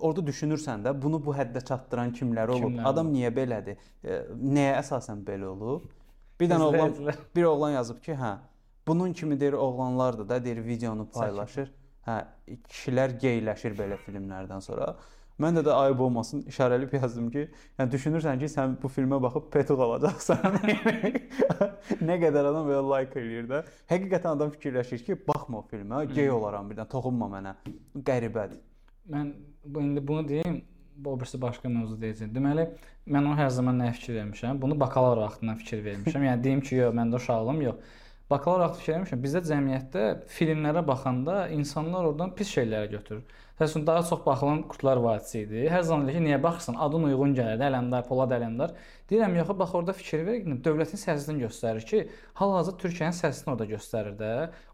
orada 0.00 0.24
düşünürsən 0.26 0.86
də 0.86 0.94
bunu 1.02 1.20
bu 1.22 1.34
həddə 1.36 1.62
çatdıran 1.68 2.14
kimlər 2.16 2.54
olub? 2.54 2.70
Kimlər 2.70 2.88
Adam 2.88 3.10
olub? 3.10 3.18
niyə 3.18 3.30
belədir? 3.36 3.84
Nəyə 4.40 4.78
əsasən 4.80 5.22
belə 5.26 5.50
olub? 5.52 5.86
Bir 6.40 6.50
dənə 6.50 6.70
oğlan 6.70 7.14
bir 7.36 7.50
oğlan 7.50 7.76
yazıb 7.76 8.00
ki, 8.02 8.16
hə, 8.18 8.34
bunun 8.88 9.12
kimi 9.12 9.38
deyir 9.40 9.52
oğlanlardır 9.52 10.28
da, 10.28 10.44
deyir 10.44 10.64
videonu 10.64 11.06
paylaşır. 11.12 11.70
Hə, 12.06 12.22
kişilər 12.70 13.18
geyləşir 13.22 13.76
belə 13.78 14.00
filmlərdən 14.06 14.64
sonra. 14.64 14.94
Mən 15.42 15.58
də 15.58 15.64
də 15.66 15.74
ayıb 15.74 16.00
olmasın 16.06 16.44
işarəlib 16.50 16.92
yazdım 16.94 17.30
ki, 17.34 17.46
yəni 17.80 17.92
düşünürsən 17.94 18.42
ki, 18.42 18.50
sən 18.52 18.76
bu 18.82 18.90
filmə 18.92 19.18
baxıb 19.22 19.48
petuq 19.54 19.80
alacaqsan. 19.86 20.58
nə 22.08 22.18
qədər 22.22 22.50
adam 22.52 22.68
belə 22.68 22.82
like 22.92 23.18
eləyir 23.20 23.48
də. 23.50 23.62
Həqiqətən 23.90 24.36
adam 24.36 24.52
fikirləşir 24.54 25.02
ki, 25.06 25.16
baxma 25.28 25.62
o 25.62 25.64
filmə, 25.70 26.04
gey 26.14 26.30
olaram 26.30 26.70
birdən, 26.70 26.90
toxunma 26.92 27.30
mənə. 27.32 27.56
Qəribədir. 28.10 28.60
Mən 29.10 29.32
bu 29.64 29.82
indi 29.82 30.06
bunu 30.08 30.28
deyim, 30.28 30.60
bu 30.96 31.16
birisi 31.20 31.40
başqa 31.42 31.68
mövzu 31.68 31.96
deyəcəm. 32.00 32.30
Deməli, 32.34 32.68
mən 33.08 33.26
ona 33.26 33.38
hər 33.40 33.50
zaman 33.56 33.80
nə 33.82 33.90
fikir 33.96 34.20
vermişəm? 34.20 34.60
Bunu 34.62 34.78
bakalavr 34.80 35.24
vaxtından 35.24 35.58
fikir 35.62 35.84
vermişəm. 35.84 36.26
yəni 36.28 36.44
deyim 36.44 36.60
ki, 36.60 36.76
yox, 36.76 36.94
məndə 36.94 37.18
uşaqlığım 37.18 37.62
yox. 37.66 37.98
Bakalavr 38.30 38.64
vaxtı 38.66 38.80
fikir 38.80 38.94
vermişəm. 38.94 39.22
Bizdə 39.26 39.42
cəmiyyətdə 39.48 40.04
filmlərə 40.36 40.86
baxanda 40.86 41.48
insanlar 41.56 42.04
oradan 42.10 42.34
pis 42.34 42.52
şeyləri 42.56 42.90
götürür. 42.90 43.24
Təsəvvür 43.62 43.86
daha 43.86 44.02
çox 44.08 44.24
baxılan 44.26 44.62
Qurtlar 44.70 44.98
Vadisi 45.04 45.44
idi. 45.44 45.60
Hər 45.70 45.84
zaman 45.86 46.08
ki, 46.10 46.22
niyə 46.24 46.38
baxırsan? 46.42 46.78
Adın 46.86 47.06
uyğun 47.10 47.36
gəlir. 47.38 47.62
Ələmdar, 47.68 48.02
Polad 48.08 48.34
Ələmdar. 48.34 48.74
Deyirəm, 49.12 49.34
yox, 49.36 49.50
bax 49.58 49.74
orada 49.76 49.92
fikir 49.92 50.22
ver, 50.24 50.38
dövlətin 50.64 50.96
siyasətini 50.96 51.42
göstərir 51.44 51.84
ki, 51.84 51.98
hal-hazırda 52.38 52.80
Türkiyənin 52.80 53.16
siyasətini 53.18 53.50
orada 53.52 53.66
göstərir 53.68 54.14
də. 54.16 54.30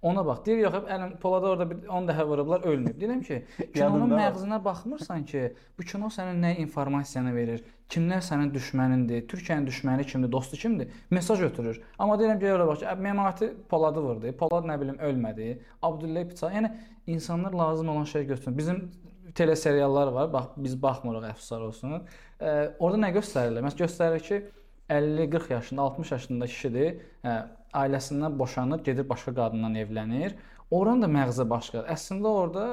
Ona 0.07 0.23
bax. 0.29 0.45
Deyir, 0.47 0.61
yox, 0.69 0.77
Ələm 0.95 1.17
Polada 1.25 1.49
orada 1.51 1.67
bir 1.71 1.89
10 1.99 2.07
dəfə 2.13 2.27
vurublar, 2.29 2.63
ölməyib. 2.71 3.01
Deyirəm 3.01 3.25
ki, 3.27 3.41
kinonun 3.75 4.15
məğzinə 4.15 4.61
baxmırsan 4.63 5.27
ki, 5.33 5.43
bu 5.75 5.89
kino 5.91 6.13
sənə 6.15 6.37
nə 6.39 6.53
informasiyanı 6.63 7.35
verir? 7.35 7.67
Kimlər 7.91 8.23
sənin 8.23 8.53
düşmənindir? 8.55 9.27
Türkiyənin 9.33 9.67
düşməni 9.67 10.07
kimdir? 10.07 10.31
Dostu 10.31 10.61
kimdir? 10.61 10.95
Mesaj 11.11 11.43
ötürür. 11.49 11.83
Amma 11.99 12.21
deyirəm 12.21 12.39
ki, 12.39 12.53
ora 12.55 12.71
bax, 12.71 12.87
Memati 13.03 13.51
Poladı 13.69 14.07
vurdu. 14.07 14.31
Polad 14.39 14.71
nə 14.71 14.79
bilim 14.79 15.03
ölmədi. 15.03 15.51
Abdullayev 15.83 16.31
bıçaq. 16.31 16.55
Yəni 16.55 16.75
insanlar 17.11 17.59
lazım 17.59 17.89
olan 17.89 18.05
şey 18.05 18.27
götürsün. 18.27 18.59
Bizim 18.59 18.91
teleseriallar 19.35 20.13
var. 20.13 20.33
Bax 20.33 20.47
biz 20.57 20.77
baxmırıq 20.83 21.29
əfsuslar 21.33 21.67
olsun. 21.69 21.99
E, 22.41 22.55
orada 22.79 23.03
nə 23.07 23.13
göstərirlər? 23.17 23.67
Məsələn 23.67 23.85
göstərir 23.85 24.25
ki, 24.29 24.41
50-40 24.89 25.53
yaşında, 25.53 25.83
60 25.83 26.13
yaşında 26.13 26.47
kişidir. 26.47 27.01
Hə, 27.25 27.35
ailəsindən 27.77 28.39
boşanır, 28.39 28.85
gedir 28.85 29.09
başqa 29.09 29.35
qadından 29.35 29.75
evlənir. 29.75 30.37
Oranın 30.71 31.03
da 31.03 31.09
məğzi 31.09 31.45
başqadır. 31.51 31.89
Əslində 31.93 32.29
orada 32.29 32.65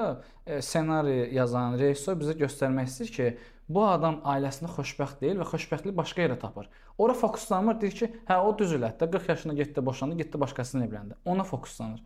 e, 0.46 0.62
ssenari 0.62 1.30
yazan 1.36 1.78
rejissor 1.80 2.18
bizə 2.20 2.36
göstərmək 2.40 2.90
istəyir 2.92 3.12
ki, 3.16 3.28
bu 3.70 3.86
adam 3.88 4.20
ailəsində 4.28 4.70
xoşbəxt 4.76 5.22
deyil 5.24 5.40
və 5.42 5.48
xoşbəxtliyi 5.50 5.96
başqa 5.98 6.26
yerə 6.26 6.38
tapır. 6.40 6.68
Ora 6.98 7.16
fokuslanmır, 7.18 7.80
deyir 7.82 7.96
ki, 8.00 8.10
hə 8.28 8.38
o 8.44 8.52
düz 8.60 8.76
elədi. 8.78 9.12
40 9.12 9.30
yaşında 9.30 9.54
getdi, 9.54 9.86
boşandı, 9.86 10.18
getdi 10.22 10.40
başqasına 10.40 10.86
evləndi. 10.86 11.18
Ona 11.26 11.44
fokuslanır. 11.44 12.04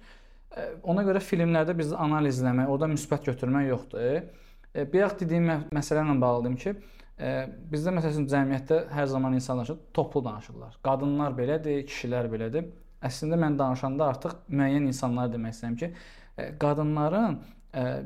Ona 0.84 1.04
görə 1.06 1.22
filmlərdə 1.22 1.76
biz 1.78 1.92
analizləmək, 1.94 2.70
orada 2.72 2.88
müsbət 2.90 3.28
götürmək 3.30 3.68
yoxdur. 3.70 4.24
Bayaq 4.94 5.20
dediyim 5.20 5.52
məsələ 5.76 6.06
ilə 6.06 6.16
bağlıyam 6.22 6.56
ki, 6.58 6.74
bizdə 7.70 7.94
məsələn 7.94 8.26
cəmiyyətdə 8.32 8.80
hər 8.96 9.08
zaman 9.12 9.36
insanlar 9.38 9.70
toplu 9.94 10.24
danışırlar. 10.26 10.80
Qadınlar 10.86 11.36
belədir, 11.38 11.84
kişilər 11.90 12.30
belədir. 12.32 12.70
Əslində 13.06 13.38
mən 13.40 13.58
danışanda 13.60 14.10
artıq 14.14 14.36
müəyyən 14.52 14.90
insanlar 14.90 15.30
demək 15.32 15.56
istəyirəm 15.56 15.78
ki, 15.80 15.92
qadınların 16.60 17.38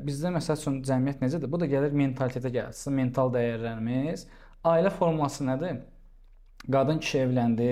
bizdə 0.04 0.34
məsəl 0.34 0.60
üçün 0.60 0.80
cəmiyyət 0.86 1.24
necədir? 1.24 1.50
Bu 1.50 1.58
da 1.62 1.66
gəlir 1.70 1.94
mentalitetə 1.96 2.50
gəlir. 2.52 2.76
Sizin 2.76 2.98
mental 3.00 3.32
dəyərlərimiz, 3.34 4.26
ailə 4.68 4.92
forması 4.94 5.46
nədir? 5.48 5.80
Qadın 6.64 7.00
kişi 7.00 7.18
evləndi, 7.24 7.70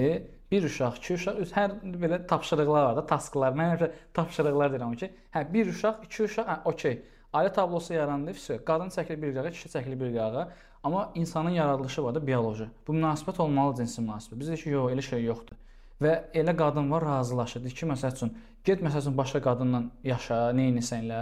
bir 0.52 0.68
uşaq, 0.68 0.98
iki 1.00 1.14
uşaq, 1.16 1.40
hər 1.56 1.78
belə 2.04 2.18
tapşırıqlar 2.28 2.84
var 2.88 2.98
da, 2.98 3.06
tasklar. 3.14 3.56
Mən 3.56 3.72
həmişə 3.72 3.88
tapşırıqlar 4.18 4.74
deyirəm 4.74 4.94
ki, 5.00 5.08
hə 5.34 5.46
bir 5.54 5.72
uşaq, 5.72 6.04
iki 6.06 6.26
uşaq, 6.28 6.52
hə 6.52 6.58
okey. 6.72 7.00
Ailə 7.32 7.52
tablosu 7.56 7.94
yarandı, 7.96 8.36
vəsə. 8.36 8.58
Qadın 8.68 8.92
çəkilir 8.92 9.22
bir 9.22 9.34
qırağa, 9.38 9.50
kişi 9.56 9.72
çəkilir 9.72 10.00
bir 10.00 10.12
qırağa. 10.12 10.48
Amma 10.84 11.10
insanın 11.14 11.50
yaradılışı 11.50 12.04
var 12.04 12.14
da 12.14 12.26
bioloji. 12.26 12.66
Bu 12.86 12.92
münasibət 12.92 13.40
olmalı 13.42 13.76
cinsi 13.80 14.02
münasibət. 14.02 14.40
Biz 14.40 14.48
deyək 14.52 14.64
ki, 14.64 14.72
yox, 14.76 14.92
elə 14.92 15.04
şey 15.08 15.24
yoxdur. 15.24 15.60
Və 16.02 16.14
elə 16.34 16.56
qadın 16.58 16.90
var 16.90 17.06
razılaşır. 17.06 17.62
Deyir 17.64 17.76
ki, 17.78 17.86
məsəl 17.86 18.16
üçün, 18.16 18.32
get 18.66 18.82
məsəl 18.82 19.04
üçün 19.06 19.16
başqa 19.16 19.40
qadınla 19.46 19.82
yaşa, 20.04 20.40
nə 20.58 20.66
edirsənlə, 20.72 21.20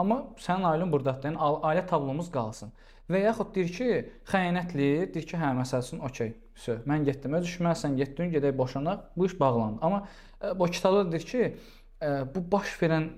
amma 0.00 0.22
sənin 0.40 0.66
ailən 0.72 0.92
burdadır. 0.92 1.30
Yəni 1.30 1.52
ailə 1.70 1.86
tablomuz 1.86 2.32
qalsın. 2.32 2.72
Və 3.10 3.20
yaxud 3.26 3.52
deyir 3.54 3.74
ki, 3.74 3.90
xəyanətli, 4.30 4.88
deyir 5.14 5.28
ki, 5.28 5.36
hə, 5.40 5.52
məsəl 5.58 5.84
üçün, 5.84 6.00
okey, 6.08 6.32
Vəsə, 6.54 6.76
mən 6.86 7.04
getdim, 7.06 7.34
öz 7.34 7.46
işimə, 7.48 7.72
sən 7.78 7.96
getdin, 7.98 8.30
gedək 8.30 8.54
boşanaq. 8.56 9.08
Bu 9.18 9.26
iş 9.26 9.38
bağlandı. 9.40 9.80
Amma 9.82 10.04
ə, 10.04 10.52
e, 10.52 10.58
bu 10.58 10.68
kitabda 10.70 11.08
deyir 11.10 11.24
ki, 11.26 11.40
ə, 11.44 12.10
e, 12.10 12.10
bu 12.34 12.44
baş 12.52 12.76
verən 12.82 13.08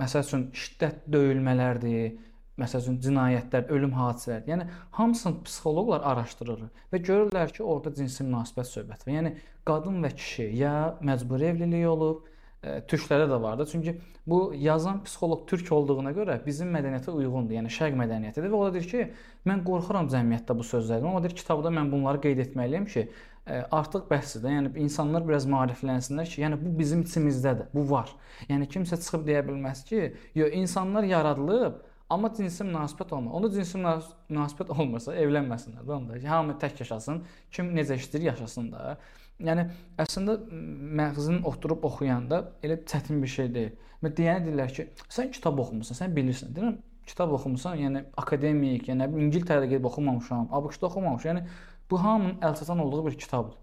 məsəl 0.00 0.24
üçün 0.24 0.46
şiddət 0.56 1.02
döyülmələrdir, 1.12 2.14
məsəl 2.56 2.86
üçün 2.86 2.96
cinayətlər, 3.04 3.68
ölüm 3.76 3.92
hadisələri. 3.98 4.48
Yəni 4.54 4.68
hamısını 4.96 5.42
psixoloqlar 5.44 6.06
araşdırır 6.12 6.62
və 6.94 7.02
görürlər 7.10 7.52
ki, 7.52 7.62
orada 7.62 7.92
cinsi 7.98 8.24
münasibət 8.24 8.72
söhbəti 8.72 9.10
var. 9.10 9.14
Yəni 9.18 9.34
qadın 9.68 10.00
və 10.06 10.14
kişi 10.16 10.48
ya 10.56 10.72
məcburi 11.04 11.50
evlilik 11.52 11.84
olub, 11.92 12.24
türklərdə 12.90 13.28
də 13.30 13.38
vardı. 13.42 13.66
Çünki 13.70 13.96
bu 14.26 14.40
yazan 14.58 15.02
psixoloq 15.04 15.46
türk 15.50 15.72
olduğuna 15.72 16.12
görə 16.16 16.38
bizim 16.46 16.72
mədəniyyətə 16.74 17.14
uyğundur. 17.14 17.56
Yəni 17.58 17.72
şərq 17.72 17.96
mədəniyyətidir 18.00 18.52
və 18.52 18.58
o 18.58 18.66
da 18.66 18.74
deyir 18.74 18.90
ki, 18.90 19.06
mən 19.46 19.64
qorxuram 19.66 20.10
cəmiyyətdə 20.12 20.58
bu 20.58 20.66
sözlərdən. 20.66 21.08
Amma 21.10 21.22
deyir 21.24 21.36
kitabda 21.38 21.72
mən 21.78 21.90
bunları 21.92 22.22
qeyd 22.26 22.44
etməliyəm 22.46 22.86
ki, 22.92 23.08
artıq 23.70 24.08
bəhsdir. 24.10 24.48
Yəni 24.58 24.72
insanlar 24.82 25.26
biraz 25.26 25.46
maariflənsinlər 25.50 26.30
ki, 26.30 26.40
yəni 26.42 26.60
bu 26.62 26.76
bizim 26.78 27.04
içimizdədir. 27.06 27.70
Bu 27.74 27.86
var. 27.90 28.10
Yəni 28.48 28.66
kimsə 28.70 28.98
çıxıb 28.98 29.28
deyə 29.28 29.44
bilməz 29.46 29.84
ki, 29.86 30.08
yox 30.34 30.58
insanlar 30.62 31.06
yaradılıb 31.06 31.84
Amma 32.06 32.28
cinsi 32.30 32.62
münasibət 32.62 33.10
olmur. 33.16 33.32
Onda 33.34 33.48
cinsi 33.50 33.80
münasibət 33.80 34.68
olmasa 34.70 35.14
evlənməsinlər 35.18 35.86
də 35.88 35.94
onda. 35.96 36.18
Hamı 36.30 36.54
tək 36.62 36.84
yaşasın, 36.84 37.24
kim 37.50 37.72
necə 37.74 37.96
istəyir 37.98 38.28
yaşasın 38.28 38.68
da. 38.70 38.92
Yəni 39.44 39.66
əslində 40.00 40.38
məğzin 41.00 41.42
oturub 41.48 41.84
oxuyanda 41.84 42.38
elə 42.64 42.78
çətin 42.88 43.20
bir 43.22 43.32
şey 43.32 43.50
deyil. 43.54 43.74
Deyəni 44.06 44.46
deyirlər 44.46 44.72
ki, 44.72 44.86
sən 45.12 45.32
kitab 45.34 45.58
oxumusan, 45.60 45.98
sən 45.98 46.14
bilirsən. 46.16 46.54
Deyirəm, 46.56 46.78
kitab 47.06 47.34
oxumusan, 47.36 47.76
yəni 47.80 48.04
akademik, 48.22 48.88
yəni 48.88 49.08
İngiltərədə 49.26 49.68
gedib 49.72 49.88
oxumamışam, 49.90 50.48
ABŞ-da 50.56 50.88
oxumamışam. 50.88 51.36
Yəni 51.36 51.44
bu 51.90 52.00
hamının 52.02 52.38
əlçatan 52.48 52.80
olduğu 52.82 53.06
bir 53.06 53.18
kitabdır. 53.18 53.58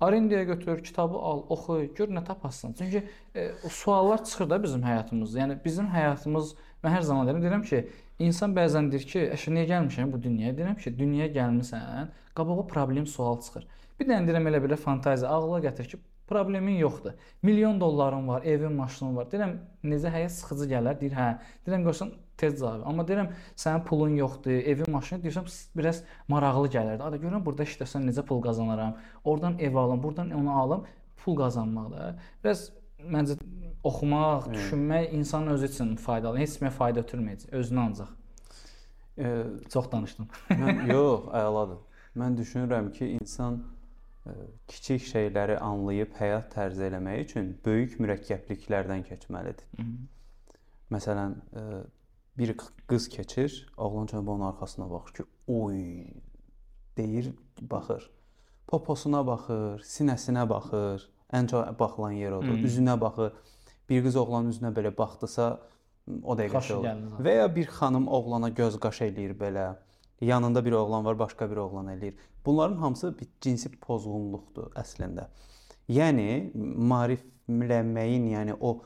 Arendaya 0.00 0.44
götür, 0.44 0.84
kitabı 0.84 1.18
al, 1.18 1.42
oxu, 1.48 1.80
gör 1.96 2.08
nə 2.08 2.24
tapasan. 2.24 2.72
Çünki 2.78 3.02
e, 3.34 3.50
suallar 3.70 4.24
çıxır 4.24 4.50
da 4.50 4.62
bizim 4.62 4.82
həyatımızda. 4.82 5.40
Yəni 5.40 5.56
bizim 5.64 5.88
həyatımız 5.90 6.52
mən 6.84 6.94
hər 6.94 7.02
zaman 7.02 7.26
deyirəm, 7.26 7.42
deyirəm 7.42 7.64
ki, 7.66 7.80
insan 8.22 8.54
bəzən 8.54 8.92
deyir 8.92 9.06
ki, 9.12 9.24
əşə 9.34 9.54
niyə 9.56 9.66
gəlmişəm 9.72 10.12
bu 10.14 10.22
dünyaya? 10.22 10.54
Deyirəm 10.54 10.78
ki, 10.78 10.94
dünyaya 10.98 11.32
gəlmisən, 11.34 12.12
qabağa 12.38 12.66
problem 12.70 13.06
sual 13.06 13.40
çıxır. 13.44 13.66
Bir 13.98 14.06
dənə 14.08 14.28
deyirəm 14.28 14.48
elə 14.52 14.62
belə 14.64 14.78
fantaziya 14.78 15.30
ağla 15.34 15.58
gətir 15.64 15.90
ki, 15.90 16.00
problemin 16.28 16.78
yoxdur. 16.78 17.12
Milyon 17.42 17.80
dolların 17.80 18.28
var, 18.28 18.42
evin, 18.44 18.72
maşının 18.72 19.16
var. 19.16 19.28
Deyirəm 19.32 19.54
necə 19.84 20.12
həyat 20.12 20.34
sıxıcı 20.36 20.68
gələr? 20.72 20.98
Deyir, 21.00 21.16
hə. 21.16 21.28
Deyirəm 21.66 21.86
görsən 21.88 22.12
tez 22.38 22.58
cavab. 22.60 22.84
Amma 22.86 23.06
deyirəm 23.08 23.32
sənin 23.56 23.84
pulun 23.88 24.16
yoxdur, 24.20 24.60
evin, 24.72 24.90
maşının 24.92 25.24
deyirsən 25.24 25.48
biraz 25.78 26.02
maraqlı 26.28 26.68
gələrdi. 26.76 27.02
Ada 27.08 27.20
görürəm 27.22 27.44
burada 27.46 27.66
işləsəm 27.68 28.06
necə 28.10 28.24
pul 28.28 28.42
qazanaram. 28.44 28.98
Oradan 29.24 29.58
ev 29.58 29.74
alım, 29.74 30.02
buradan 30.02 30.30
onu 30.40 30.60
alım, 30.60 30.84
pul 31.24 31.38
qazanmaqda. 31.40 32.12
Biraz 32.44 32.68
məncə 33.16 33.38
oxumaq, 33.84 34.52
düşünmək 34.52 35.12
insanın 35.16 35.56
özü 35.56 35.72
üçün 35.72 35.96
faydalı. 35.96 36.44
Heç 36.44 36.58
kimə 36.60 36.70
fayda 36.74 37.06
ötürməyəcək, 37.06 37.52
özünə 37.62 37.84
ancaq. 37.88 38.14
E, 39.18 39.34
çox 39.72 39.92
danışdım. 39.92 40.28
mən 40.50 40.86
yox, 40.94 41.30
əladır. 41.34 41.87
Mən 42.18 42.38
düşünürəm 42.38 42.90
ki, 42.92 43.12
insan 43.20 43.60
ə, 44.26 44.34
kiçik 44.70 45.04
şeyləri 45.06 45.58
anlayıb 45.62 46.16
həyat 46.18 46.50
tərzi 46.54 46.88
eləmək 46.88 47.24
üçün 47.26 47.52
böyük 47.64 47.98
mürəkkəbliklərdən 48.02 49.04
keçməlidir. 49.08 49.68
Hı 49.78 49.86
-hı. 49.86 50.56
Məsələn, 50.94 51.36
ə, 51.52 51.84
bir 52.38 52.56
qız 52.86 53.08
keçir, 53.08 53.66
oğlan 53.76 54.06
çönüb 54.06 54.28
onun 54.28 54.46
arxasına 54.46 54.90
baxır 54.90 55.14
ki, 55.14 55.24
oy 55.46 56.06
deyir, 56.96 57.32
baxır. 57.60 58.10
Poposuna 58.66 59.26
baxır, 59.26 59.80
sinəsinə 59.80 60.48
baxır. 60.48 61.08
Ən 61.32 61.48
çox 61.48 61.78
baxılan 61.78 62.12
yer 62.12 62.32
odur. 62.32 62.54
Hmm. 62.56 62.64
Üzünə 62.64 63.00
baxır. 63.00 63.32
Bir 63.88 64.04
qız 64.04 64.16
oğlanın 64.16 64.52
üzünə 64.52 64.70
belə 64.76 64.92
baxdısa, 64.96 65.60
o 66.22 66.36
dəqiqə 66.36 66.62
şey 66.62 66.76
olur. 66.76 67.18
Və 67.24 67.34
ya 67.40 67.48
bir 67.54 67.66
xanım 67.78 68.08
oğlana 68.08 68.48
göz 68.48 68.78
qaş 68.80 69.02
eləyir 69.08 69.34
belə. 69.40 69.66
Yanında 70.20 70.64
bir 70.64 70.72
oğlan 70.72 71.04
var, 71.04 71.18
başqa 71.18 71.50
bir 71.50 71.56
oğlan 71.56 71.86
eləyir. 71.86 72.14
Bunların 72.46 72.76
hamısı 72.76 73.18
bir 73.18 73.28
cinsi 73.40 73.70
pozğunluqdur 73.80 74.72
əslində. 74.74 75.28
Yəni 75.88 76.52
maariflənməyin, 76.92 78.26
yəni 78.34 78.56
o 78.60 78.80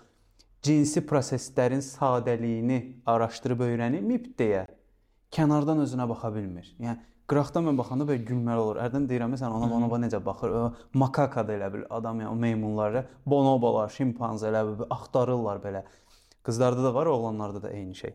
cinsi 0.62 1.00
proseslərin 1.06 1.80
sadəliyini 1.82 2.78
araşdırıb 3.06 3.64
öyrənib 3.66 4.28
deyə 4.38 4.66
kənardan 5.32 5.80
özünə 5.86 6.08
baxa 6.08 6.30
bilmir. 6.34 6.68
Yəni 6.78 6.98
qıraqdan 7.30 7.64
mən 7.70 7.78
baxanda 7.80 8.06
belə 8.08 8.22
gülməli 8.28 8.60
olur. 8.60 8.82
Hərdən 8.84 9.08
deyirəm 9.08 9.32
məsələn 9.34 9.56
ona 9.56 9.70
bonobo 9.70 9.98
necə 10.02 10.20
baxır? 10.24 10.52
O 10.52 10.64
makaka 11.00 11.46
da 11.48 11.56
elə 11.56 11.70
bil 11.72 11.86
adam 11.90 12.20
yəni 12.20 12.30
o 12.30 12.34
meymunları, 12.36 13.06
bonobolar, 13.26 13.88
şimpanzelər 13.96 14.84
axtarırlar 14.90 15.62
belə. 15.64 15.84
Qızlarda 16.44 16.84
da 16.84 16.94
var, 16.94 17.06
oğlanlarda 17.06 17.62
da 17.62 17.70
eyni 17.70 17.94
şey. 17.94 18.14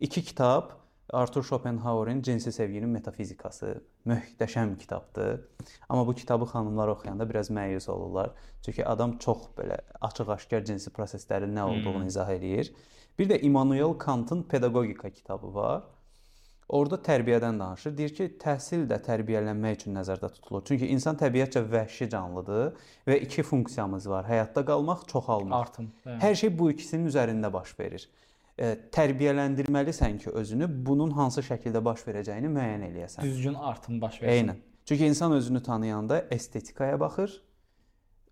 İki 0.00 0.22
kitab 0.24 0.70
Arthur 1.10 1.42
Schopenhauer'in 1.42 2.22
Cinsi 2.22 2.52
Sevginin 2.52 2.88
Metafizikası 2.88 3.84
möhtəşəm 4.06 4.76
kitabdır. 4.78 5.40
Amma 5.88 6.06
bu 6.06 6.14
kitabı 6.14 6.44
xanımlar 6.44 6.88
oxuyanda 6.88 7.30
biraz 7.30 7.50
məyus 7.50 7.90
olurlar. 7.90 8.30
Çünki 8.62 8.86
adam 8.86 9.18
çox 9.18 9.38
belə 9.58 9.78
açıq-aşkar 10.00 10.64
cinsi 10.64 10.90
proseslərin 10.90 11.54
nə 11.56 11.62
olduğunu 11.62 12.00
hmm. 12.00 12.06
izah 12.06 12.30
eləyir. 12.30 12.72
Bir 13.18 13.28
də 13.30 13.40
Immanuel 13.40 13.98
Kantın 13.98 14.42
Pedagogika 14.42 15.10
kitabı 15.10 15.54
var. 15.54 15.82
Orda 16.68 16.96
tərbiyədən 16.96 17.58
danışır. 17.58 17.96
Deyir 17.98 18.14
ki, 18.16 18.26
təhsil 18.40 18.86
də 18.88 18.96
tərbiyələnmək 19.04 19.74
üçün 19.80 19.98
nəzərdə 19.98 20.30
tutulur. 20.32 20.64
Çünki 20.64 20.88
insan 20.88 21.18
təbiətcə 21.20 21.60
vəhşi 21.68 22.08
canlıdır 22.08 22.72
və 23.08 23.18
iki 23.26 23.42
funksiyamız 23.42 24.08
var: 24.08 24.24
həyatda 24.24 24.64
qalmaq, 24.64 25.04
çoxalmaq. 25.10 25.66
Artım. 25.66 25.92
Hə. 26.06 26.16
Hər 26.22 26.34
şey 26.44 26.58
bu 26.58 26.70
ikisinin 26.70 27.10
üzərində 27.10 27.52
baş 27.52 27.78
verir 27.80 28.08
tərbiyələndirməlisən 28.58 30.18
ki, 30.18 30.30
özünü 30.30 30.68
bunun 30.86 31.10
hansı 31.16 31.44
şəkildə 31.46 31.80
baş 31.84 32.04
verəcəyini 32.08 32.50
müəyyən 32.52 32.84
eləyəsən. 32.90 33.22
Düzgün 33.24 33.54
artım 33.54 34.00
baş 34.00 34.22
versin. 34.22 34.48
Eynən. 34.48 34.60
Çünki 34.84 35.06
insan 35.06 35.32
özünü 35.32 35.62
tanıyanda 35.62 36.24
estetikaya 36.30 37.00
baxır, 37.00 37.42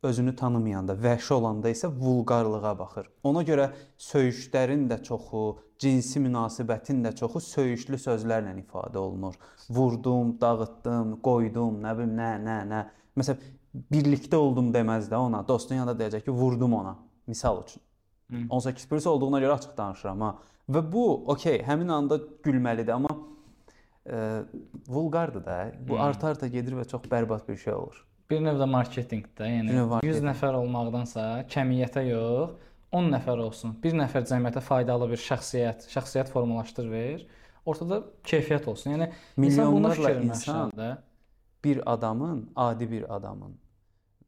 özünü 0.02 0.36
tanımayanda, 0.36 0.92
vəhşi 0.92 1.32
olanda 1.32 1.70
isə 1.70 1.88
vulqarlığa 2.00 2.78
baxır. 2.78 3.08
Ona 3.24 3.42
görə 3.42 3.70
söyüşlərin 3.98 4.88
də 4.90 5.02
çoxu, 5.02 5.58
cinsi 5.78 6.20
münasibətin 6.20 7.04
də 7.04 7.14
çoxu 7.16 7.40
söyüşlü 7.40 8.00
sözlərlə 8.00 8.56
ifadə 8.62 8.98
olunur. 8.98 9.36
Vurdum, 9.68 10.36
dağıtdım, 10.40 11.20
qoydum, 11.24 11.80
nə 11.84 11.96
bilim 11.98 12.16
nə, 12.16 12.32
nə, 12.44 12.56
nə. 12.68 12.82
Məsələn, 13.16 13.52
birlikdə 13.92 14.36
oldum 14.36 14.72
deməz 14.74 15.08
də 15.12 15.20
ona. 15.20 15.44
Dostun 15.48 15.80
yanında 15.80 15.96
deyəcək 16.02 16.24
ki, 16.24 16.30
vurdum 16.30 16.74
ona. 16.74 16.96
Misal 17.26 17.62
üçün. 17.62 17.82
18 18.50 18.88
plus 18.88 19.06
olduğuna 19.06 19.40
görə 19.40 19.56
açıq 19.58 19.76
danışıram 19.76 20.20
ha. 20.20 20.30
Və 20.70 20.82
bu 20.92 21.04
okey, 21.32 21.62
həmin 21.66 21.88
anda 21.90 22.18
gülməlidir, 22.44 22.92
amma 22.94 23.10
e, 24.06 24.42
vulqardır 24.88 25.44
da. 25.44 25.58
Bu 25.88 25.98
arta-arta 26.00 26.46
gedir 26.46 26.76
və 26.78 26.86
çox 26.88 27.08
bərbad 27.10 27.48
bir 27.48 27.56
şey 27.56 27.74
olur. 27.74 28.04
Bir 28.30 28.42
növ 28.44 28.60
də 28.60 28.68
marketinqdə, 28.70 29.48
yəni 29.50 29.74
marketing. 29.90 30.14
100 30.14 30.26
nəfər 30.28 30.58
olmaqdansa 30.60 31.24
kəmiyyətə 31.50 32.04
yox, 32.06 32.52
10 32.92 33.10
nəfər 33.16 33.42
olsun. 33.46 33.74
Bir 33.82 33.96
nəfər 33.98 34.26
cəmiyyətə 34.30 34.62
faydalı 34.66 35.10
bir 35.10 35.22
şəxsiyyət, 35.24 35.88
şəxsiyyət 35.90 36.30
formalaşdır 36.30 36.90
ver. 36.90 37.24
Ortada 37.66 38.04
keyfiyyət 38.26 38.68
olsun. 38.70 38.94
Yəni 38.94 39.10
milyonlarla 39.36 40.14
insan 40.22 40.72
bir 41.64 41.82
adamın, 41.92 42.48
adi 42.56 42.90
bir 42.90 43.14
adamın 43.16 43.58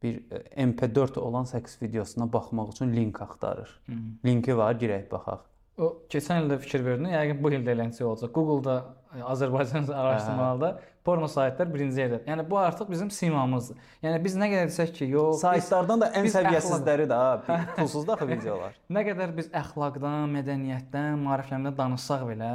bir 0.02 0.16
e, 0.30 0.64
MP4 0.64 1.18
olan 1.20 1.44
seks 1.44 1.82
videosuna 1.82 2.32
baxmaq 2.32 2.72
üçün 2.72 2.96
link 2.96 3.22
axtarır. 3.22 3.80
Hı 3.86 3.92
-hı. 3.92 4.26
Linki 4.26 4.56
var, 4.56 4.74
girək 4.74 5.10
baxaq. 5.10 5.40
O 5.78 5.86
keçən 6.12 6.44
ildə 6.44 6.58
fikir 6.60 6.84
verdin, 6.84 7.06
yəqin 7.08 7.38
bu 7.42 7.50
il 7.50 7.62
də 7.64 7.72
eləncə 7.72 8.04
olacaq. 8.04 8.32
Google-da 8.34 8.74
e, 9.16 9.20
Azərbaycan 9.20 9.92
araşdırmalarda 10.02 10.80
porno 11.04 11.28
saytlar 11.28 11.70
birinci 11.74 12.00
yerdə. 12.00 12.20
Yəni 12.26 12.44
bu 12.50 12.58
artıq 12.58 12.90
bizim 12.90 13.10
simamızdır. 13.10 13.78
Yəni 14.04 14.20
biz 14.24 14.36
nə 14.38 14.48
qədər 14.52 14.68
desək 14.70 14.92
ki, 14.98 15.08
yox, 15.14 15.40
saytlardan 15.42 16.04
da 16.04 16.10
ən 16.18 16.28
səviyyəsizləri 16.34 17.08
də 17.10 17.20
pulsuz 17.76 18.06
da 18.06 18.18
videolar. 18.20 18.76
nə 18.96 19.04
qədər 19.08 19.34
biz 19.36 19.50
əxlaqdan, 19.62 20.30
mədəniyyətdən, 20.36 21.18
maariflənmədən 21.26 21.78
danışsaq 21.80 22.26
belə, 22.30 22.52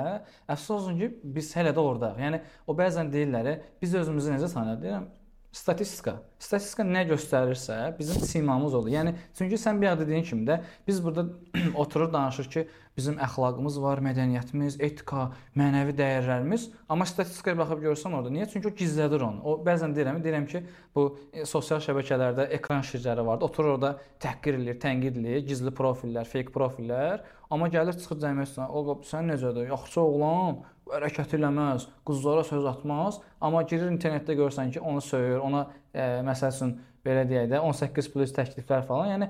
əfsus 0.48 0.76
olsun 0.78 1.02
ki, 1.02 1.12
biz 1.38 1.52
hələ 1.58 1.74
də 1.76 1.88
ordayıq. 1.92 2.24
Yəni 2.28 2.42
o 2.68 2.78
bəzən 2.78 3.12
deyirlər, 3.14 3.56
biz 3.82 3.98
özümüzü 4.04 4.36
necə 4.38 4.54
tanıyırıq? 4.54 4.84
Deyirəm, 4.86 5.10
statistika. 5.56 6.18
Statistika 6.40 6.84
nə 6.86 7.04
göstərirsə, 7.10 7.78
bizim 7.98 8.22
simamız 8.26 8.76
odur. 8.78 8.92
Yəni 8.94 9.16
çünki 9.38 9.58
sən 9.60 9.80
bir 9.82 9.96
dediyin 10.00 10.26
kimi 10.28 10.46
də 10.48 10.60
biz 10.88 11.04
burada 11.04 11.26
oturur 11.76 12.12
danışır 12.14 12.50
ki, 12.52 12.68
bizim 12.98 13.20
əxlaqımız 13.22 13.78
var, 13.82 14.02
mədəniyyətimiz, 14.06 14.80
etika, 14.84 15.28
mənəvi 15.58 15.94
dəyərlərimiz, 15.98 16.68
amma 16.90 17.06
statistikaya 17.06 17.60
baxıb 17.60 17.84
görsən 17.86 18.16
orada 18.18 18.32
niyə? 18.34 18.48
Çünki 18.50 18.72
o 18.72 18.74
gizlədir 18.78 19.26
onu. 19.28 19.44
O 19.46 19.58
bəzən 19.66 19.94
deyirəm, 19.98 20.22
deyirəm 20.26 20.48
ki, 20.50 20.64
bu 20.98 21.06
e, 21.32 21.46
sosial 21.46 21.82
şəbəkələrdə 21.86 22.48
ekran 22.58 22.82
şirləri 22.88 23.26
vardı. 23.28 23.46
Oturur 23.46 23.76
orada 23.76 23.94
təhqir 24.24 24.58
eləyir, 24.58 24.80
tənqid 24.82 25.20
eləyir, 25.22 25.46
gizli 25.52 25.74
profillər, 25.78 26.26
fake 26.26 26.56
profillər, 26.56 27.22
amma 27.54 27.70
gəlir 27.74 27.98
çıxır 28.02 28.24
cəmiyyətinə, 28.26 28.66
o 28.74 28.98
sən 29.06 29.30
necədir? 29.30 29.70
Yaxşı 29.70 30.02
oğlan, 30.02 30.64
hərəkət 30.94 31.36
eləməz, 31.38 31.88
qızlara 32.08 32.44
söz 32.48 32.66
atmaz, 32.70 33.20
amma 33.44 33.64
girir 33.68 33.92
internetdə 33.92 34.38
görsən 34.40 34.72
ki, 34.74 34.82
onu 34.82 35.04
söyür, 35.04 35.40
ona 35.44 35.68
e, 35.94 36.08
məsəl 36.28 36.54
üçün 36.56 36.74
belə 37.06 37.28
deyək 37.30 37.52
də 37.54 37.62
18 37.64 38.10
plus 38.14 38.34
təkliflər 38.36 38.86
falan. 38.88 39.14
Yəni 39.14 39.30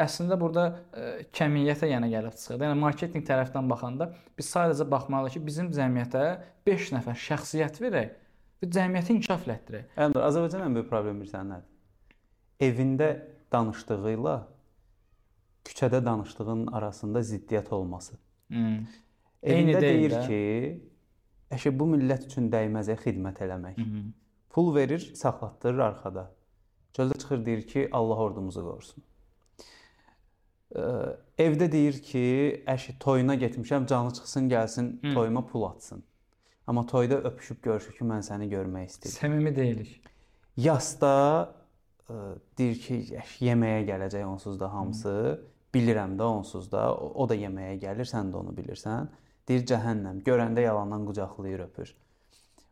əslində 0.00 0.36
burada 0.40 0.66
e, 0.70 1.10
kəmiyyətə 1.34 1.88
yəni 1.90 2.10
gəlib 2.12 2.36
çıxır. 2.36 2.60
Yəni 2.66 2.78
marketinq 2.80 3.26
tərəfdən 3.28 3.68
baxanda 3.70 4.10
biz 4.38 4.50
sadəcə 4.52 4.88
baxmalıyıq 4.92 5.38
ki, 5.38 5.44
bizim 5.46 5.70
cəmiyyətə 5.74 6.24
5 6.68 6.94
nəfər 6.98 7.20
şəxsiyyət 7.26 7.80
verək 7.84 8.16
və 8.62 8.70
cəmiyyəti 8.76 9.16
inkişaf 9.16 9.46
etdirək. 9.56 9.92
Əlbəttə, 9.96 10.24
Azərbaycanın 10.28 10.68
ən 10.68 10.78
böyük 10.78 10.90
problemi 10.90 11.24
bilirsən 11.24 11.54
nədir? 11.54 11.70
Evində 12.62 13.08
danışdığı 13.52 14.16
ilə 14.16 14.36
küçədə 15.66 16.02
danışdığın 16.04 16.66
arasında 16.76 17.22
ziddiyyət 17.22 17.72
olması. 17.72 18.18
Hmm. 18.52 18.84
Eyni 19.42 19.74
deyir 19.80 20.12
də. 20.14 20.26
ki, 20.26 20.42
əşə 21.56 21.72
bu 21.78 21.88
millət 21.94 22.28
üçün 22.28 22.50
dəyməzə 22.52 22.94
xidmət 23.02 23.42
eləmək. 23.46 23.78
Hı 23.78 23.86
-hı. 23.88 24.02
Pul 24.50 24.74
verir, 24.74 25.12
saxlatdırır 25.14 25.78
arxada. 25.78 26.30
Çöldə 26.94 27.18
çıxır 27.18 27.46
deyir 27.46 27.66
ki, 27.66 27.88
Allah 27.92 28.16
ordumuzu 28.16 28.62
qorusun. 28.62 29.02
Ə, 30.72 31.16
evdə 31.38 31.72
deyir 31.72 31.98
ki, 32.02 32.24
əşi 32.66 32.98
toyuna 32.98 33.34
getmişəm, 33.34 33.86
canı 33.86 34.12
çıxsın, 34.12 34.48
gəlsin, 34.50 34.92
Hı. 35.02 35.14
toyuma 35.14 35.46
pul 35.46 35.62
atsın. 35.62 36.04
Amma 36.66 36.86
toyda 36.86 37.14
öpüşüb 37.20 37.62
görüşür 37.62 37.92
ki, 37.92 38.04
mən 38.04 38.22
səni 38.22 38.48
görmək 38.48 38.86
istəyirəm. 38.86 39.18
Səmimi 39.18 39.56
deyilik. 39.56 40.02
Yasda 40.56 41.14
ə, 42.08 42.38
deyir 42.58 42.78
ki, 42.78 43.00
əş, 43.18 43.40
yeməyə 43.48 43.82
gələcək 43.88 44.24
onsuz 44.26 44.60
da 44.60 44.72
hamısı. 44.72 45.40
Bilirəm 45.74 46.18
də 46.18 46.22
onsuz 46.22 46.70
da. 46.72 46.94
O, 46.94 47.12
o 47.24 47.28
da 47.28 47.34
yeməyə 47.34 47.78
gəlir, 47.80 48.04
sən 48.04 48.30
də 48.32 48.36
onu 48.36 48.52
bilirsən. 48.56 49.08
Deyir 49.52 49.64
cəhənnəm. 49.68 50.22
Görəndə 50.24 50.62
yalandan 50.64 51.02
qucaqlayır, 51.08 51.66
öpür. 51.66 51.90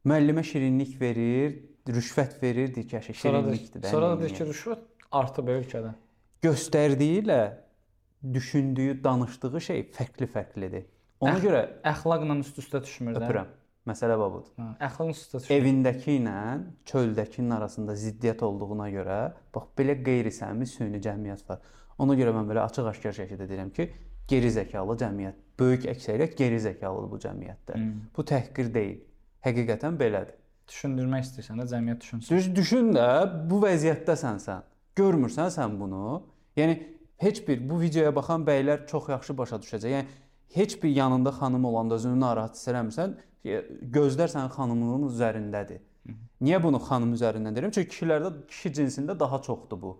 Müəllimə 0.08 0.44
şirinlik 0.48 0.94
verir, 1.00 1.58
rüşvət 1.88 2.38
verir, 2.42 2.70
deyir 2.74 2.86
ki, 2.88 3.00
şirinlikdir 3.20 3.82
də. 3.82 3.90
sonra 3.92 4.14
da 4.14 4.20
deyir 4.22 4.34
ki, 4.38 4.46
rüşvət 4.48 4.86
artıb 5.12 5.50
ölkədə. 5.52 5.92
göstərdiyi 6.42 7.18
ilə 7.22 7.40
düşündüyü, 8.32 8.94
danışdığı 9.04 9.60
şey 9.60 9.82
fərqli-fərqlidir. 9.96 10.86
Ona 11.20 11.36
Əx- 11.36 11.44
görə 11.44 11.60
Əxlaqla 11.84 12.38
üst-üstə 12.40 12.80
düşmür 12.82 13.18
də. 13.18 13.26
öpürəm. 13.26 13.50
Məsələ 13.88 14.16
bu 14.20 14.28
budur. 14.38 14.52
Hə, 14.56 14.70
əxlaqla 14.88 15.12
üst-üstə 15.12 15.40
düşmür. 15.42 15.56
Evindəki 15.58 16.16
ilə 16.16 16.38
çöldəkinin 16.88 17.54
arasında 17.58 17.92
ziddiyyət 17.96 18.42
olduğuna 18.48 18.88
görə, 18.96 19.18
bax 19.54 19.68
belə 19.76 19.98
qeyri-səmimi 20.04 20.66
süni 20.68 21.00
cəmiyyət 21.04 21.44
var. 21.48 21.60
Ona 22.00 22.16
görə 22.16 22.32
mən 22.36 22.48
belə 22.48 22.64
açıq-aşkar 22.70 23.12
şəkildə 23.20 23.48
deyirəm 23.50 23.72
ki, 23.76 23.90
geri 24.30 24.50
zəkalı 24.54 24.96
cəmiyyət, 25.02 25.38
böyük 25.60 25.86
əksəriyyət 25.94 26.36
geri 26.38 26.60
zəkalıdır 26.66 27.10
bu 27.10 27.18
cəmiyyətdə. 27.24 27.76
Hmm. 27.76 27.96
Bu 28.16 28.24
təhqir 28.30 28.70
deyil. 28.74 29.00
Həqiqətən 29.46 29.98
belədir. 30.00 30.36
Düşündürmək 30.70 31.26
istəyirsən 31.26 31.62
də 31.62 31.66
cəmiyyət 31.72 32.04
düşünsün. 32.04 32.36
Düz 32.36 32.48
düşün 32.56 32.92
də 32.94 33.08
bu 33.50 33.60
vəziyyətdəsən 33.64 34.40
sən. 34.44 34.66
Görmürsən 34.96 35.50
sən 35.54 35.76
bunu? 35.80 36.20
Yəni 36.58 36.78
heç 37.24 37.42
bir 37.48 37.62
bu 37.70 37.80
videoya 37.80 38.14
baxan 38.14 38.46
bəylər 38.46 38.86
çox 38.90 39.08
yaxşı 39.10 39.36
başa 39.38 39.58
düşəcək. 39.64 39.96
Yəni 39.96 40.18
heç 40.54 40.82
bir 40.82 40.90
yanında 40.90 41.30
xanım 41.30 41.64
olanda 41.64 41.94
özünü 41.94 42.20
narahat 42.20 42.56
hiss 42.56 42.68
eləmirsən, 42.68 43.16
e, 43.44 43.62
gözlər 43.96 44.30
sənin 44.30 44.52
xanımının 44.54 45.08
üzərindədir. 45.10 45.82
Niyə 46.40 46.62
bunu 46.62 46.80
xanım 46.80 47.12
üzərindən 47.16 47.56
deyirəm? 47.56 47.72
Çünki 47.76 47.90
kişilərdə 47.92 48.30
kişi 48.48 48.72
cinsində 48.78 49.18
daha 49.20 49.42
çoxdur 49.42 49.80
bu. 49.82 49.96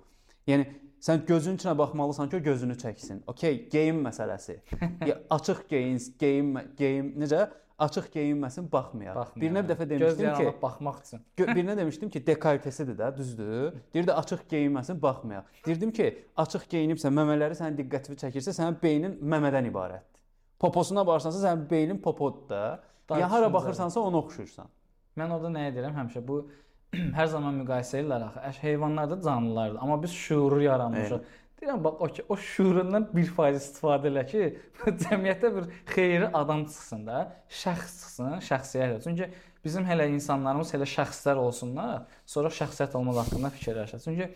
Yəni 0.48 0.66
sən 1.04 1.24
gözünün 1.26 1.58
içinə 1.60 1.76
baxmalısan 1.78 2.28
ki, 2.30 2.36
o 2.36 2.42
gözünü 2.50 2.76
çəksin. 2.80 3.24
Okay, 3.26 3.66
geyim 3.72 4.02
məsələsi. 4.04 4.60
ya, 5.08 5.18
açıq 5.30 5.66
geyin, 5.68 5.98
geyim, 6.18 6.54
geyim 6.78 7.14
necə? 7.20 7.48
Açıq 7.80 8.10
geyinməsin, 8.12 8.66
baxmayaq. 8.72 9.14
Baxmayaq. 9.16 9.40
Birinə 9.40 9.62
bir 9.64 9.72
dəfə 9.72 9.86
demişdim 9.88 10.34
ki, 10.36 10.50
baxmaq 10.62 10.98
üçün. 11.00 11.22
Birinə 11.38 11.76
demişdim 11.78 12.10
ki, 12.12 12.20
dekoltesidir 12.26 12.98
də, 12.98 13.08
düzdür? 13.16 13.78
Deyirdi 13.94 14.12
açıq 14.12 14.42
geyinməsin, 14.50 15.00
baxmayaq. 15.02 15.46
Deyirdim 15.66 15.94
ki, 15.96 16.10
açıq 16.44 16.66
geyinibsə, 16.74 17.08
məmələri 17.16 17.56
sənin 17.56 17.78
diqqətini 17.80 18.20
çəkirsə, 18.20 18.52
sənin 18.58 18.76
beynin 18.82 19.16
məmədən 19.24 19.70
ibarətdir. 19.72 20.20
Poposuna 20.60 21.06
baxırsansa, 21.08 21.40
sənin 21.46 21.64
beynin 21.70 22.02
popodur 22.04 22.48
da. 22.52 22.82
Ya 23.16 23.30
hara 23.32 23.48
baxırsansa 23.52 24.00
ona 24.00 24.20
oxşuyursan. 24.20 24.68
Mən 25.16 25.32
orada 25.34 25.48
nə 25.56 25.70
edirəm 25.70 25.96
həmişə 25.96 26.20
bu 26.26 26.42
hər 27.18 27.28
zaman 27.30 27.60
müqayisə 27.62 28.00
edirlər 28.00 28.26
axı. 28.28 28.62
Heyvanlar 28.64 29.10
da 29.10 29.20
canlılardır, 29.22 29.78
amma 29.82 30.02
biz 30.02 30.14
şuuru 30.14 30.62
yaranmışıq. 30.62 31.36
Deyirəm 31.60 31.84
bax 31.84 31.94
o 32.00 32.08
o 32.32 32.36
şuurundan 32.40 33.10
1% 33.14 33.58
istifadə 33.58 34.08
elə 34.08 34.24
ki, 34.30 34.46
cəmiyyətdə 35.04 35.50
bir 35.56 35.66
xeyri 35.92 36.30
adam 36.40 36.64
çıxsın 36.64 37.06
da, 37.06 37.18
şəxs 37.62 37.98
çıxsın, 38.00 38.38
şəxsiyyət. 38.46 39.02
Çünki 39.04 39.28
bizim 39.64 39.84
hələ 39.84 40.08
insanlarımız 40.14 40.72
hələ 40.74 40.88
şəxslər 40.94 41.42
olsunlar, 41.42 42.06
sonra 42.26 42.48
şəxsiyyət 42.60 42.96
olmaq 42.96 43.20
haqqında 43.22 43.52
fikirləşək. 43.58 44.06
Çünki 44.06 44.30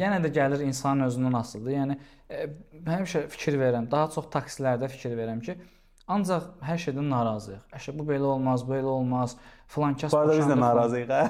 yenə 0.00 0.22
də 0.24 0.32
gəlir 0.38 0.64
insanın 0.64 1.06
özündən 1.10 1.36
asılıdır. 1.42 1.76
Yəni 1.76 1.98
e, 2.30 2.46
həmişə 2.88 3.26
fikir 3.36 3.60
verirəm, 3.60 3.90
daha 3.92 4.08
çox 4.16 4.30
taksilərdə 4.32 4.88
fikir 4.88 5.18
verirəm 5.18 5.44
ki, 5.44 5.58
ancaq 6.10 6.48
hər 6.64 6.78
şeydən 6.82 7.06
narazıyıq. 7.08 7.62
Əşə 7.78 7.94
bu 7.96 8.04
belə 8.08 8.26
olmaz, 8.34 8.64
belə 8.68 8.88
olmaz. 8.92 9.36
Filan 9.72 9.94
kəs 9.96 10.12
Bu 10.12 10.18
arada 10.20 10.36
biz 10.36 10.48
də 10.50 10.56
narazıyıq 10.60 11.10
hə. 11.14 11.22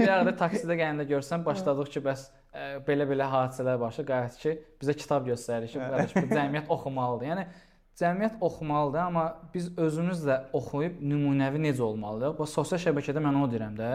Bir 0.00 0.08
arada 0.08 0.32
taksidə 0.40 0.74
gələndə 0.80 1.06
görsən 1.08 1.44
başladıq 1.46 1.92
ki, 1.94 2.02
bəs 2.02 2.24
ə, 2.28 2.32
belə-belə 2.88 3.28
hadisələr 3.30 3.78
başa 3.80 4.02
qayıt 4.08 4.34
ki, 4.42 4.56
bizə 4.82 4.96
kitab 4.98 5.28
göstərir 5.30 5.70
ki, 5.70 5.78
qardaş 5.78 6.16
bu 6.18 6.26
cəmiyyət 6.32 6.72
oxumalıdır. 6.74 7.26
Yəni 7.30 7.44
cəmiyyət 8.02 8.36
oxumalıdır, 8.50 9.02
amma 9.06 9.24
biz 9.54 9.70
özümüz 9.78 10.26
də 10.26 10.36
oxuyub 10.58 10.98
nümunəvi 11.00 11.62
necə 11.68 11.82
olmalıyıq? 11.86 12.34
Bu 12.40 12.44
sosial 12.50 12.80
şəbəkədə 12.88 13.22
mən 13.22 13.38
o 13.44 13.46
deyirəm 13.52 13.78
də. 13.78 13.90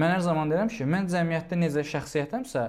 Mən 0.00 0.16
hər 0.16 0.22
zaman 0.24 0.52
deyirəm 0.52 0.70
ki, 0.72 0.88
mən 0.88 1.04
cəmiyyətdə 1.12 1.58
necə 1.60 1.84
şəxsiyyətəmsə, 1.92 2.62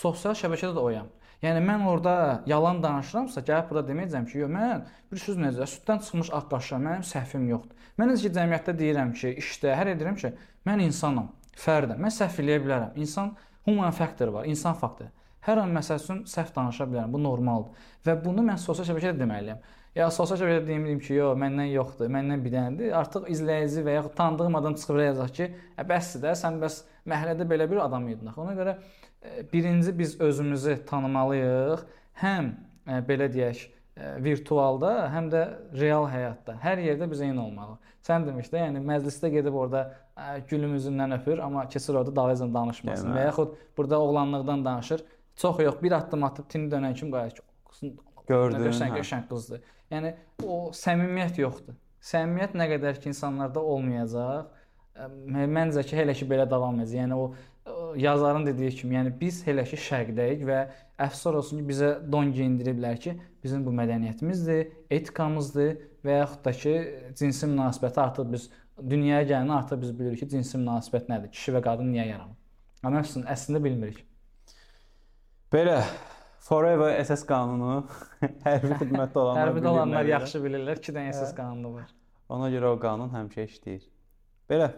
sosial 0.00 0.34
şəbəkədə 0.38 0.72
də 0.78 0.82
oyam. 0.88 1.08
Yəni 1.42 1.62
mən 1.66 1.86
orada 1.90 2.42
yalan 2.46 2.82
danışıramsa, 2.84 3.42
gəlib 3.46 3.70
burada 3.70 3.88
deməyəcəm 3.90 4.26
ki, 4.30 4.36
yox, 4.44 4.50
mən 4.54 4.84
bir 5.10 5.22
söz 5.22 5.40
necə, 5.42 5.66
süddən 5.72 6.02
çıxmış 6.06 6.30
ağ 6.38 6.42
qaşam, 6.52 6.84
mənim 6.86 7.02
səhvim 7.06 7.48
yoxdur. 7.50 7.88
Mən 7.98 8.12
necə 8.12 8.30
cəmiyyətdə 8.36 8.74
deyirəm 8.78 9.10
ki, 9.18 9.32
işdə 9.42 9.74
hər 9.74 9.90
edirəm 9.96 10.20
ki, 10.20 10.30
mən 10.68 10.84
insanam, 10.86 11.32
fərdəm. 11.58 11.98
Mən 11.98 12.14
səhv 12.14 12.38
eləyə 12.44 12.62
bilərəm. 12.62 12.94
İnsan 13.02 13.34
human 13.66 13.90
faktor 13.96 14.30
var, 14.36 14.46
insan 14.46 14.78
faktoru. 14.78 15.10
Hər 15.42 15.58
an 15.64 15.74
məsəl 15.74 15.98
üçün 15.98 16.22
səhv 16.30 16.54
danışa 16.54 16.86
bilərəm. 16.86 17.10
Bu 17.10 17.18
normaldır. 17.18 17.86
Və 18.06 18.14
bunu 18.22 18.44
mən 18.46 18.60
sosial 18.62 18.86
şəbəkədə 18.92 19.18
deməliyəm. 19.18 19.64
Ya 19.92 20.06
sosial 20.08 20.38
şəbəkədə 20.40 20.64
deyim, 20.70 21.00
ki, 21.04 21.18
yox, 21.18 21.34
məndən 21.36 21.68
yoxdur, 21.68 22.08
məndən 22.12 22.40
bir 22.40 22.54
dənədir. 22.54 22.94
Artıq 22.96 23.26
izləyici 23.34 23.82
və 23.84 23.98
ya 23.98 24.02
tanıdığım 24.16 24.54
adam 24.62 24.76
çıxıb 24.80 25.00
yazacaq 25.02 25.32
ki, 25.36 25.48
ə 25.76 25.84
bəsdir 25.88 26.22
də, 26.22 26.30
sən 26.40 26.56
bəs 26.62 26.78
məhəllədə 27.12 27.44
belə 27.50 27.66
bir 27.68 27.82
adam 27.84 28.06
idin 28.08 28.30
axı. 28.30 28.40
Ona 28.40 28.54
görə 28.56 28.72
ə, 28.78 29.42
birinci 29.52 29.92
biz 29.98 30.14
özümüzü 30.24 30.78
tanımalıyıq. 30.88 31.82
Həm 32.22 32.48
ə, 32.88 33.02
belə 33.04 33.26
deyək, 33.34 33.60
ə, 33.68 34.14
virtualda, 34.24 34.92
həm 35.12 35.28
də 35.34 35.42
real 35.82 36.08
həyatda. 36.08 36.54
Hər 36.62 36.80
yerdə 36.86 37.10
biz 37.10 37.20
eyni 37.26 37.42
olmalıyıq. 37.42 37.90
Sən 38.08 38.24
demişdin, 38.26 38.62
yəni 38.64 38.82
məclisdə 38.88 39.28
gedib 39.34 39.58
orada 39.60 39.82
gülüm 40.48 40.72
üzündən 40.78 41.18
öpür, 41.18 41.42
amma 41.44 41.66
keçir 41.68 42.00
orada 42.00 42.16
dalıyla 42.16 42.48
danışmasın 42.54 43.10
Demə. 43.10 43.18
və 43.18 43.26
yaxud 43.28 43.52
burada 43.76 44.00
oğlanlıqdan 44.00 44.64
danışır. 44.64 45.04
Çox 45.36 45.60
yox, 45.60 45.76
bir 45.82 45.92
addım 46.00 46.24
atıb 46.24 46.48
tini 46.48 46.72
dönən 46.72 46.96
kimi 46.96 47.12
qızın 47.68 47.94
Gördün, 48.28 48.66
qəşəng 48.68 48.92
hə. 48.94 49.00
qəşəng 49.00 49.28
qızdır. 49.30 49.62
Yəni 49.92 50.12
o 50.46 50.58
səmimiyyət 50.76 51.40
yoxdur. 51.42 51.78
Səmimiyyət 52.02 52.54
nə 52.58 52.68
qədər 52.72 53.00
ki 53.02 53.10
insanlarda 53.12 53.62
olmayacaq, 53.74 54.60
məncə 55.28 55.84
ki 55.88 55.98
hələ 55.98 56.14
ki 56.16 56.28
belə 56.28 56.46
davam 56.50 56.80
edəcək. 56.82 57.02
Yəni 57.02 57.18
o 57.18 57.94
yazarın 57.96 58.46
dediyi 58.46 58.70
kimi, 58.74 58.96
yəni 58.96 59.12
biz 59.20 59.42
hələ 59.46 59.64
ki 59.68 59.78
şərqdəyik 59.78 60.42
və 60.48 60.58
əfsus 61.06 61.28
olsun 61.30 61.60
ki, 61.60 61.66
bizə 61.68 61.90
don 62.12 62.32
geyindiriblər 62.34 62.98
ki, 63.02 63.14
bizim 63.44 63.64
bu 63.66 63.74
mədəniyyətimizdir, 63.78 64.72
etikamızdır 64.90 65.76
və 66.06 66.18
yaxud 66.18 66.44
da 66.44 66.54
ki, 66.62 66.74
cinsi 67.18 67.48
münasibəti 67.50 68.02
artıq 68.02 68.32
biz 68.32 68.48
dünyaya 68.78 69.26
gələndə 69.28 69.58
artıq 69.60 69.82
biz 69.84 69.92
bilirik 69.98 70.24
ki, 70.24 70.30
cinsi 70.34 70.58
münasibət 70.58 71.10
nədir? 71.12 71.30
Kişi 71.36 71.54
və 71.58 71.62
qadın 71.68 71.92
niyə 71.94 72.08
yaranıb? 72.10 72.38
Amma 72.82 73.04
əslində, 73.04 73.30
əslində 73.30 73.62
bilmirik. 73.62 74.02
Belə 75.52 75.82
Forever 76.42 76.90
SS 76.98 77.22
qanunu 77.28 77.82
hərbi 78.42 78.76
xidmətdə 78.80 79.20
olanlar 79.22 79.52
bilir 79.54 79.68
olanlar 79.70 80.00
nədir. 80.02 80.14
yaxşı 80.16 80.40
bilirlər, 80.42 80.80
2 80.82 80.94
dənə 80.96 81.12
əsas 81.12 81.34
qanunu 81.36 81.76
var. 81.76 81.92
Ona 82.34 82.48
görə 82.50 82.72
o 82.74 82.78
qanun 82.82 83.12
həmişə 83.14 83.44
işləyir. 83.46 83.84
Belə 84.50 84.72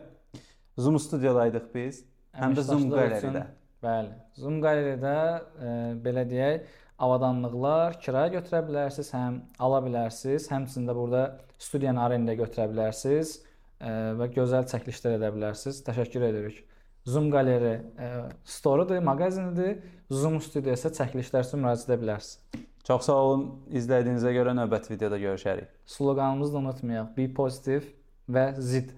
Zoom 0.77 0.98
studiyadaydıq 1.00 1.70
biz. 1.74 2.03
Həm 2.37 2.57
də 2.59 2.64
Zoom 2.66 2.88
qalerida. 2.92 3.46
Bəli. 3.85 4.12
Zoom 4.40 4.59
qalerida 4.64 5.14
e, 5.40 5.70
belə 6.05 6.24
deyək, 6.29 6.68
avadanlıqlar 7.05 7.98
kirayə 8.03 8.35
götürə 8.37 8.61
bilərsiniz, 8.68 9.11
həm 9.14 9.40
ala 9.64 9.81
bilərsiniz, 9.85 10.48
həmçində 10.53 10.94
burada 10.96 11.24
studiyanı 11.62 12.03
arendaya 12.07 12.40
götürə 12.42 12.68
bilərsiniz 12.72 13.37
e, 13.38 13.90
və 14.20 14.29
gözəl 14.37 14.68
çəkilişlər 14.72 15.18
edə 15.18 15.33
bilərsiniz. 15.37 15.81
Təşəkkür 15.88 16.29
edirik. 16.29 16.62
Zoom 17.07 17.31
qaleri 17.31 17.75
e, 18.01 18.11
store-dur, 18.45 18.99
mağazinidir. 19.05 19.83
Zoom 20.11 20.40
studiya 20.40 20.77
isə 20.79 20.93
çəkilişlər 20.97 21.45
üçün 21.47 21.61
müraciət 21.64 21.90
edə 21.90 22.01
bilərsiniz. 22.01 22.64
Çox 22.85 23.07
sağ 23.09 23.17
olun 23.27 23.45
izlədiyinizə 23.73 24.33
görə 24.37 24.53
növbəti 24.57 24.93
videoda 24.93 25.19
görüşərik. 25.21 25.69
Sloqanımızı 25.88 26.53
da 26.53 26.59
unutmayaq. 26.59 27.12
Be 27.17 27.29
positive 27.35 27.93
və 28.29 28.47
zid. 28.61 28.93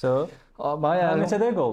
So, 0.00 0.28
Bayağı 0.58 1.20
neçə 1.22 1.38
dəqiqə 1.40 1.60
oldu? 1.60 1.68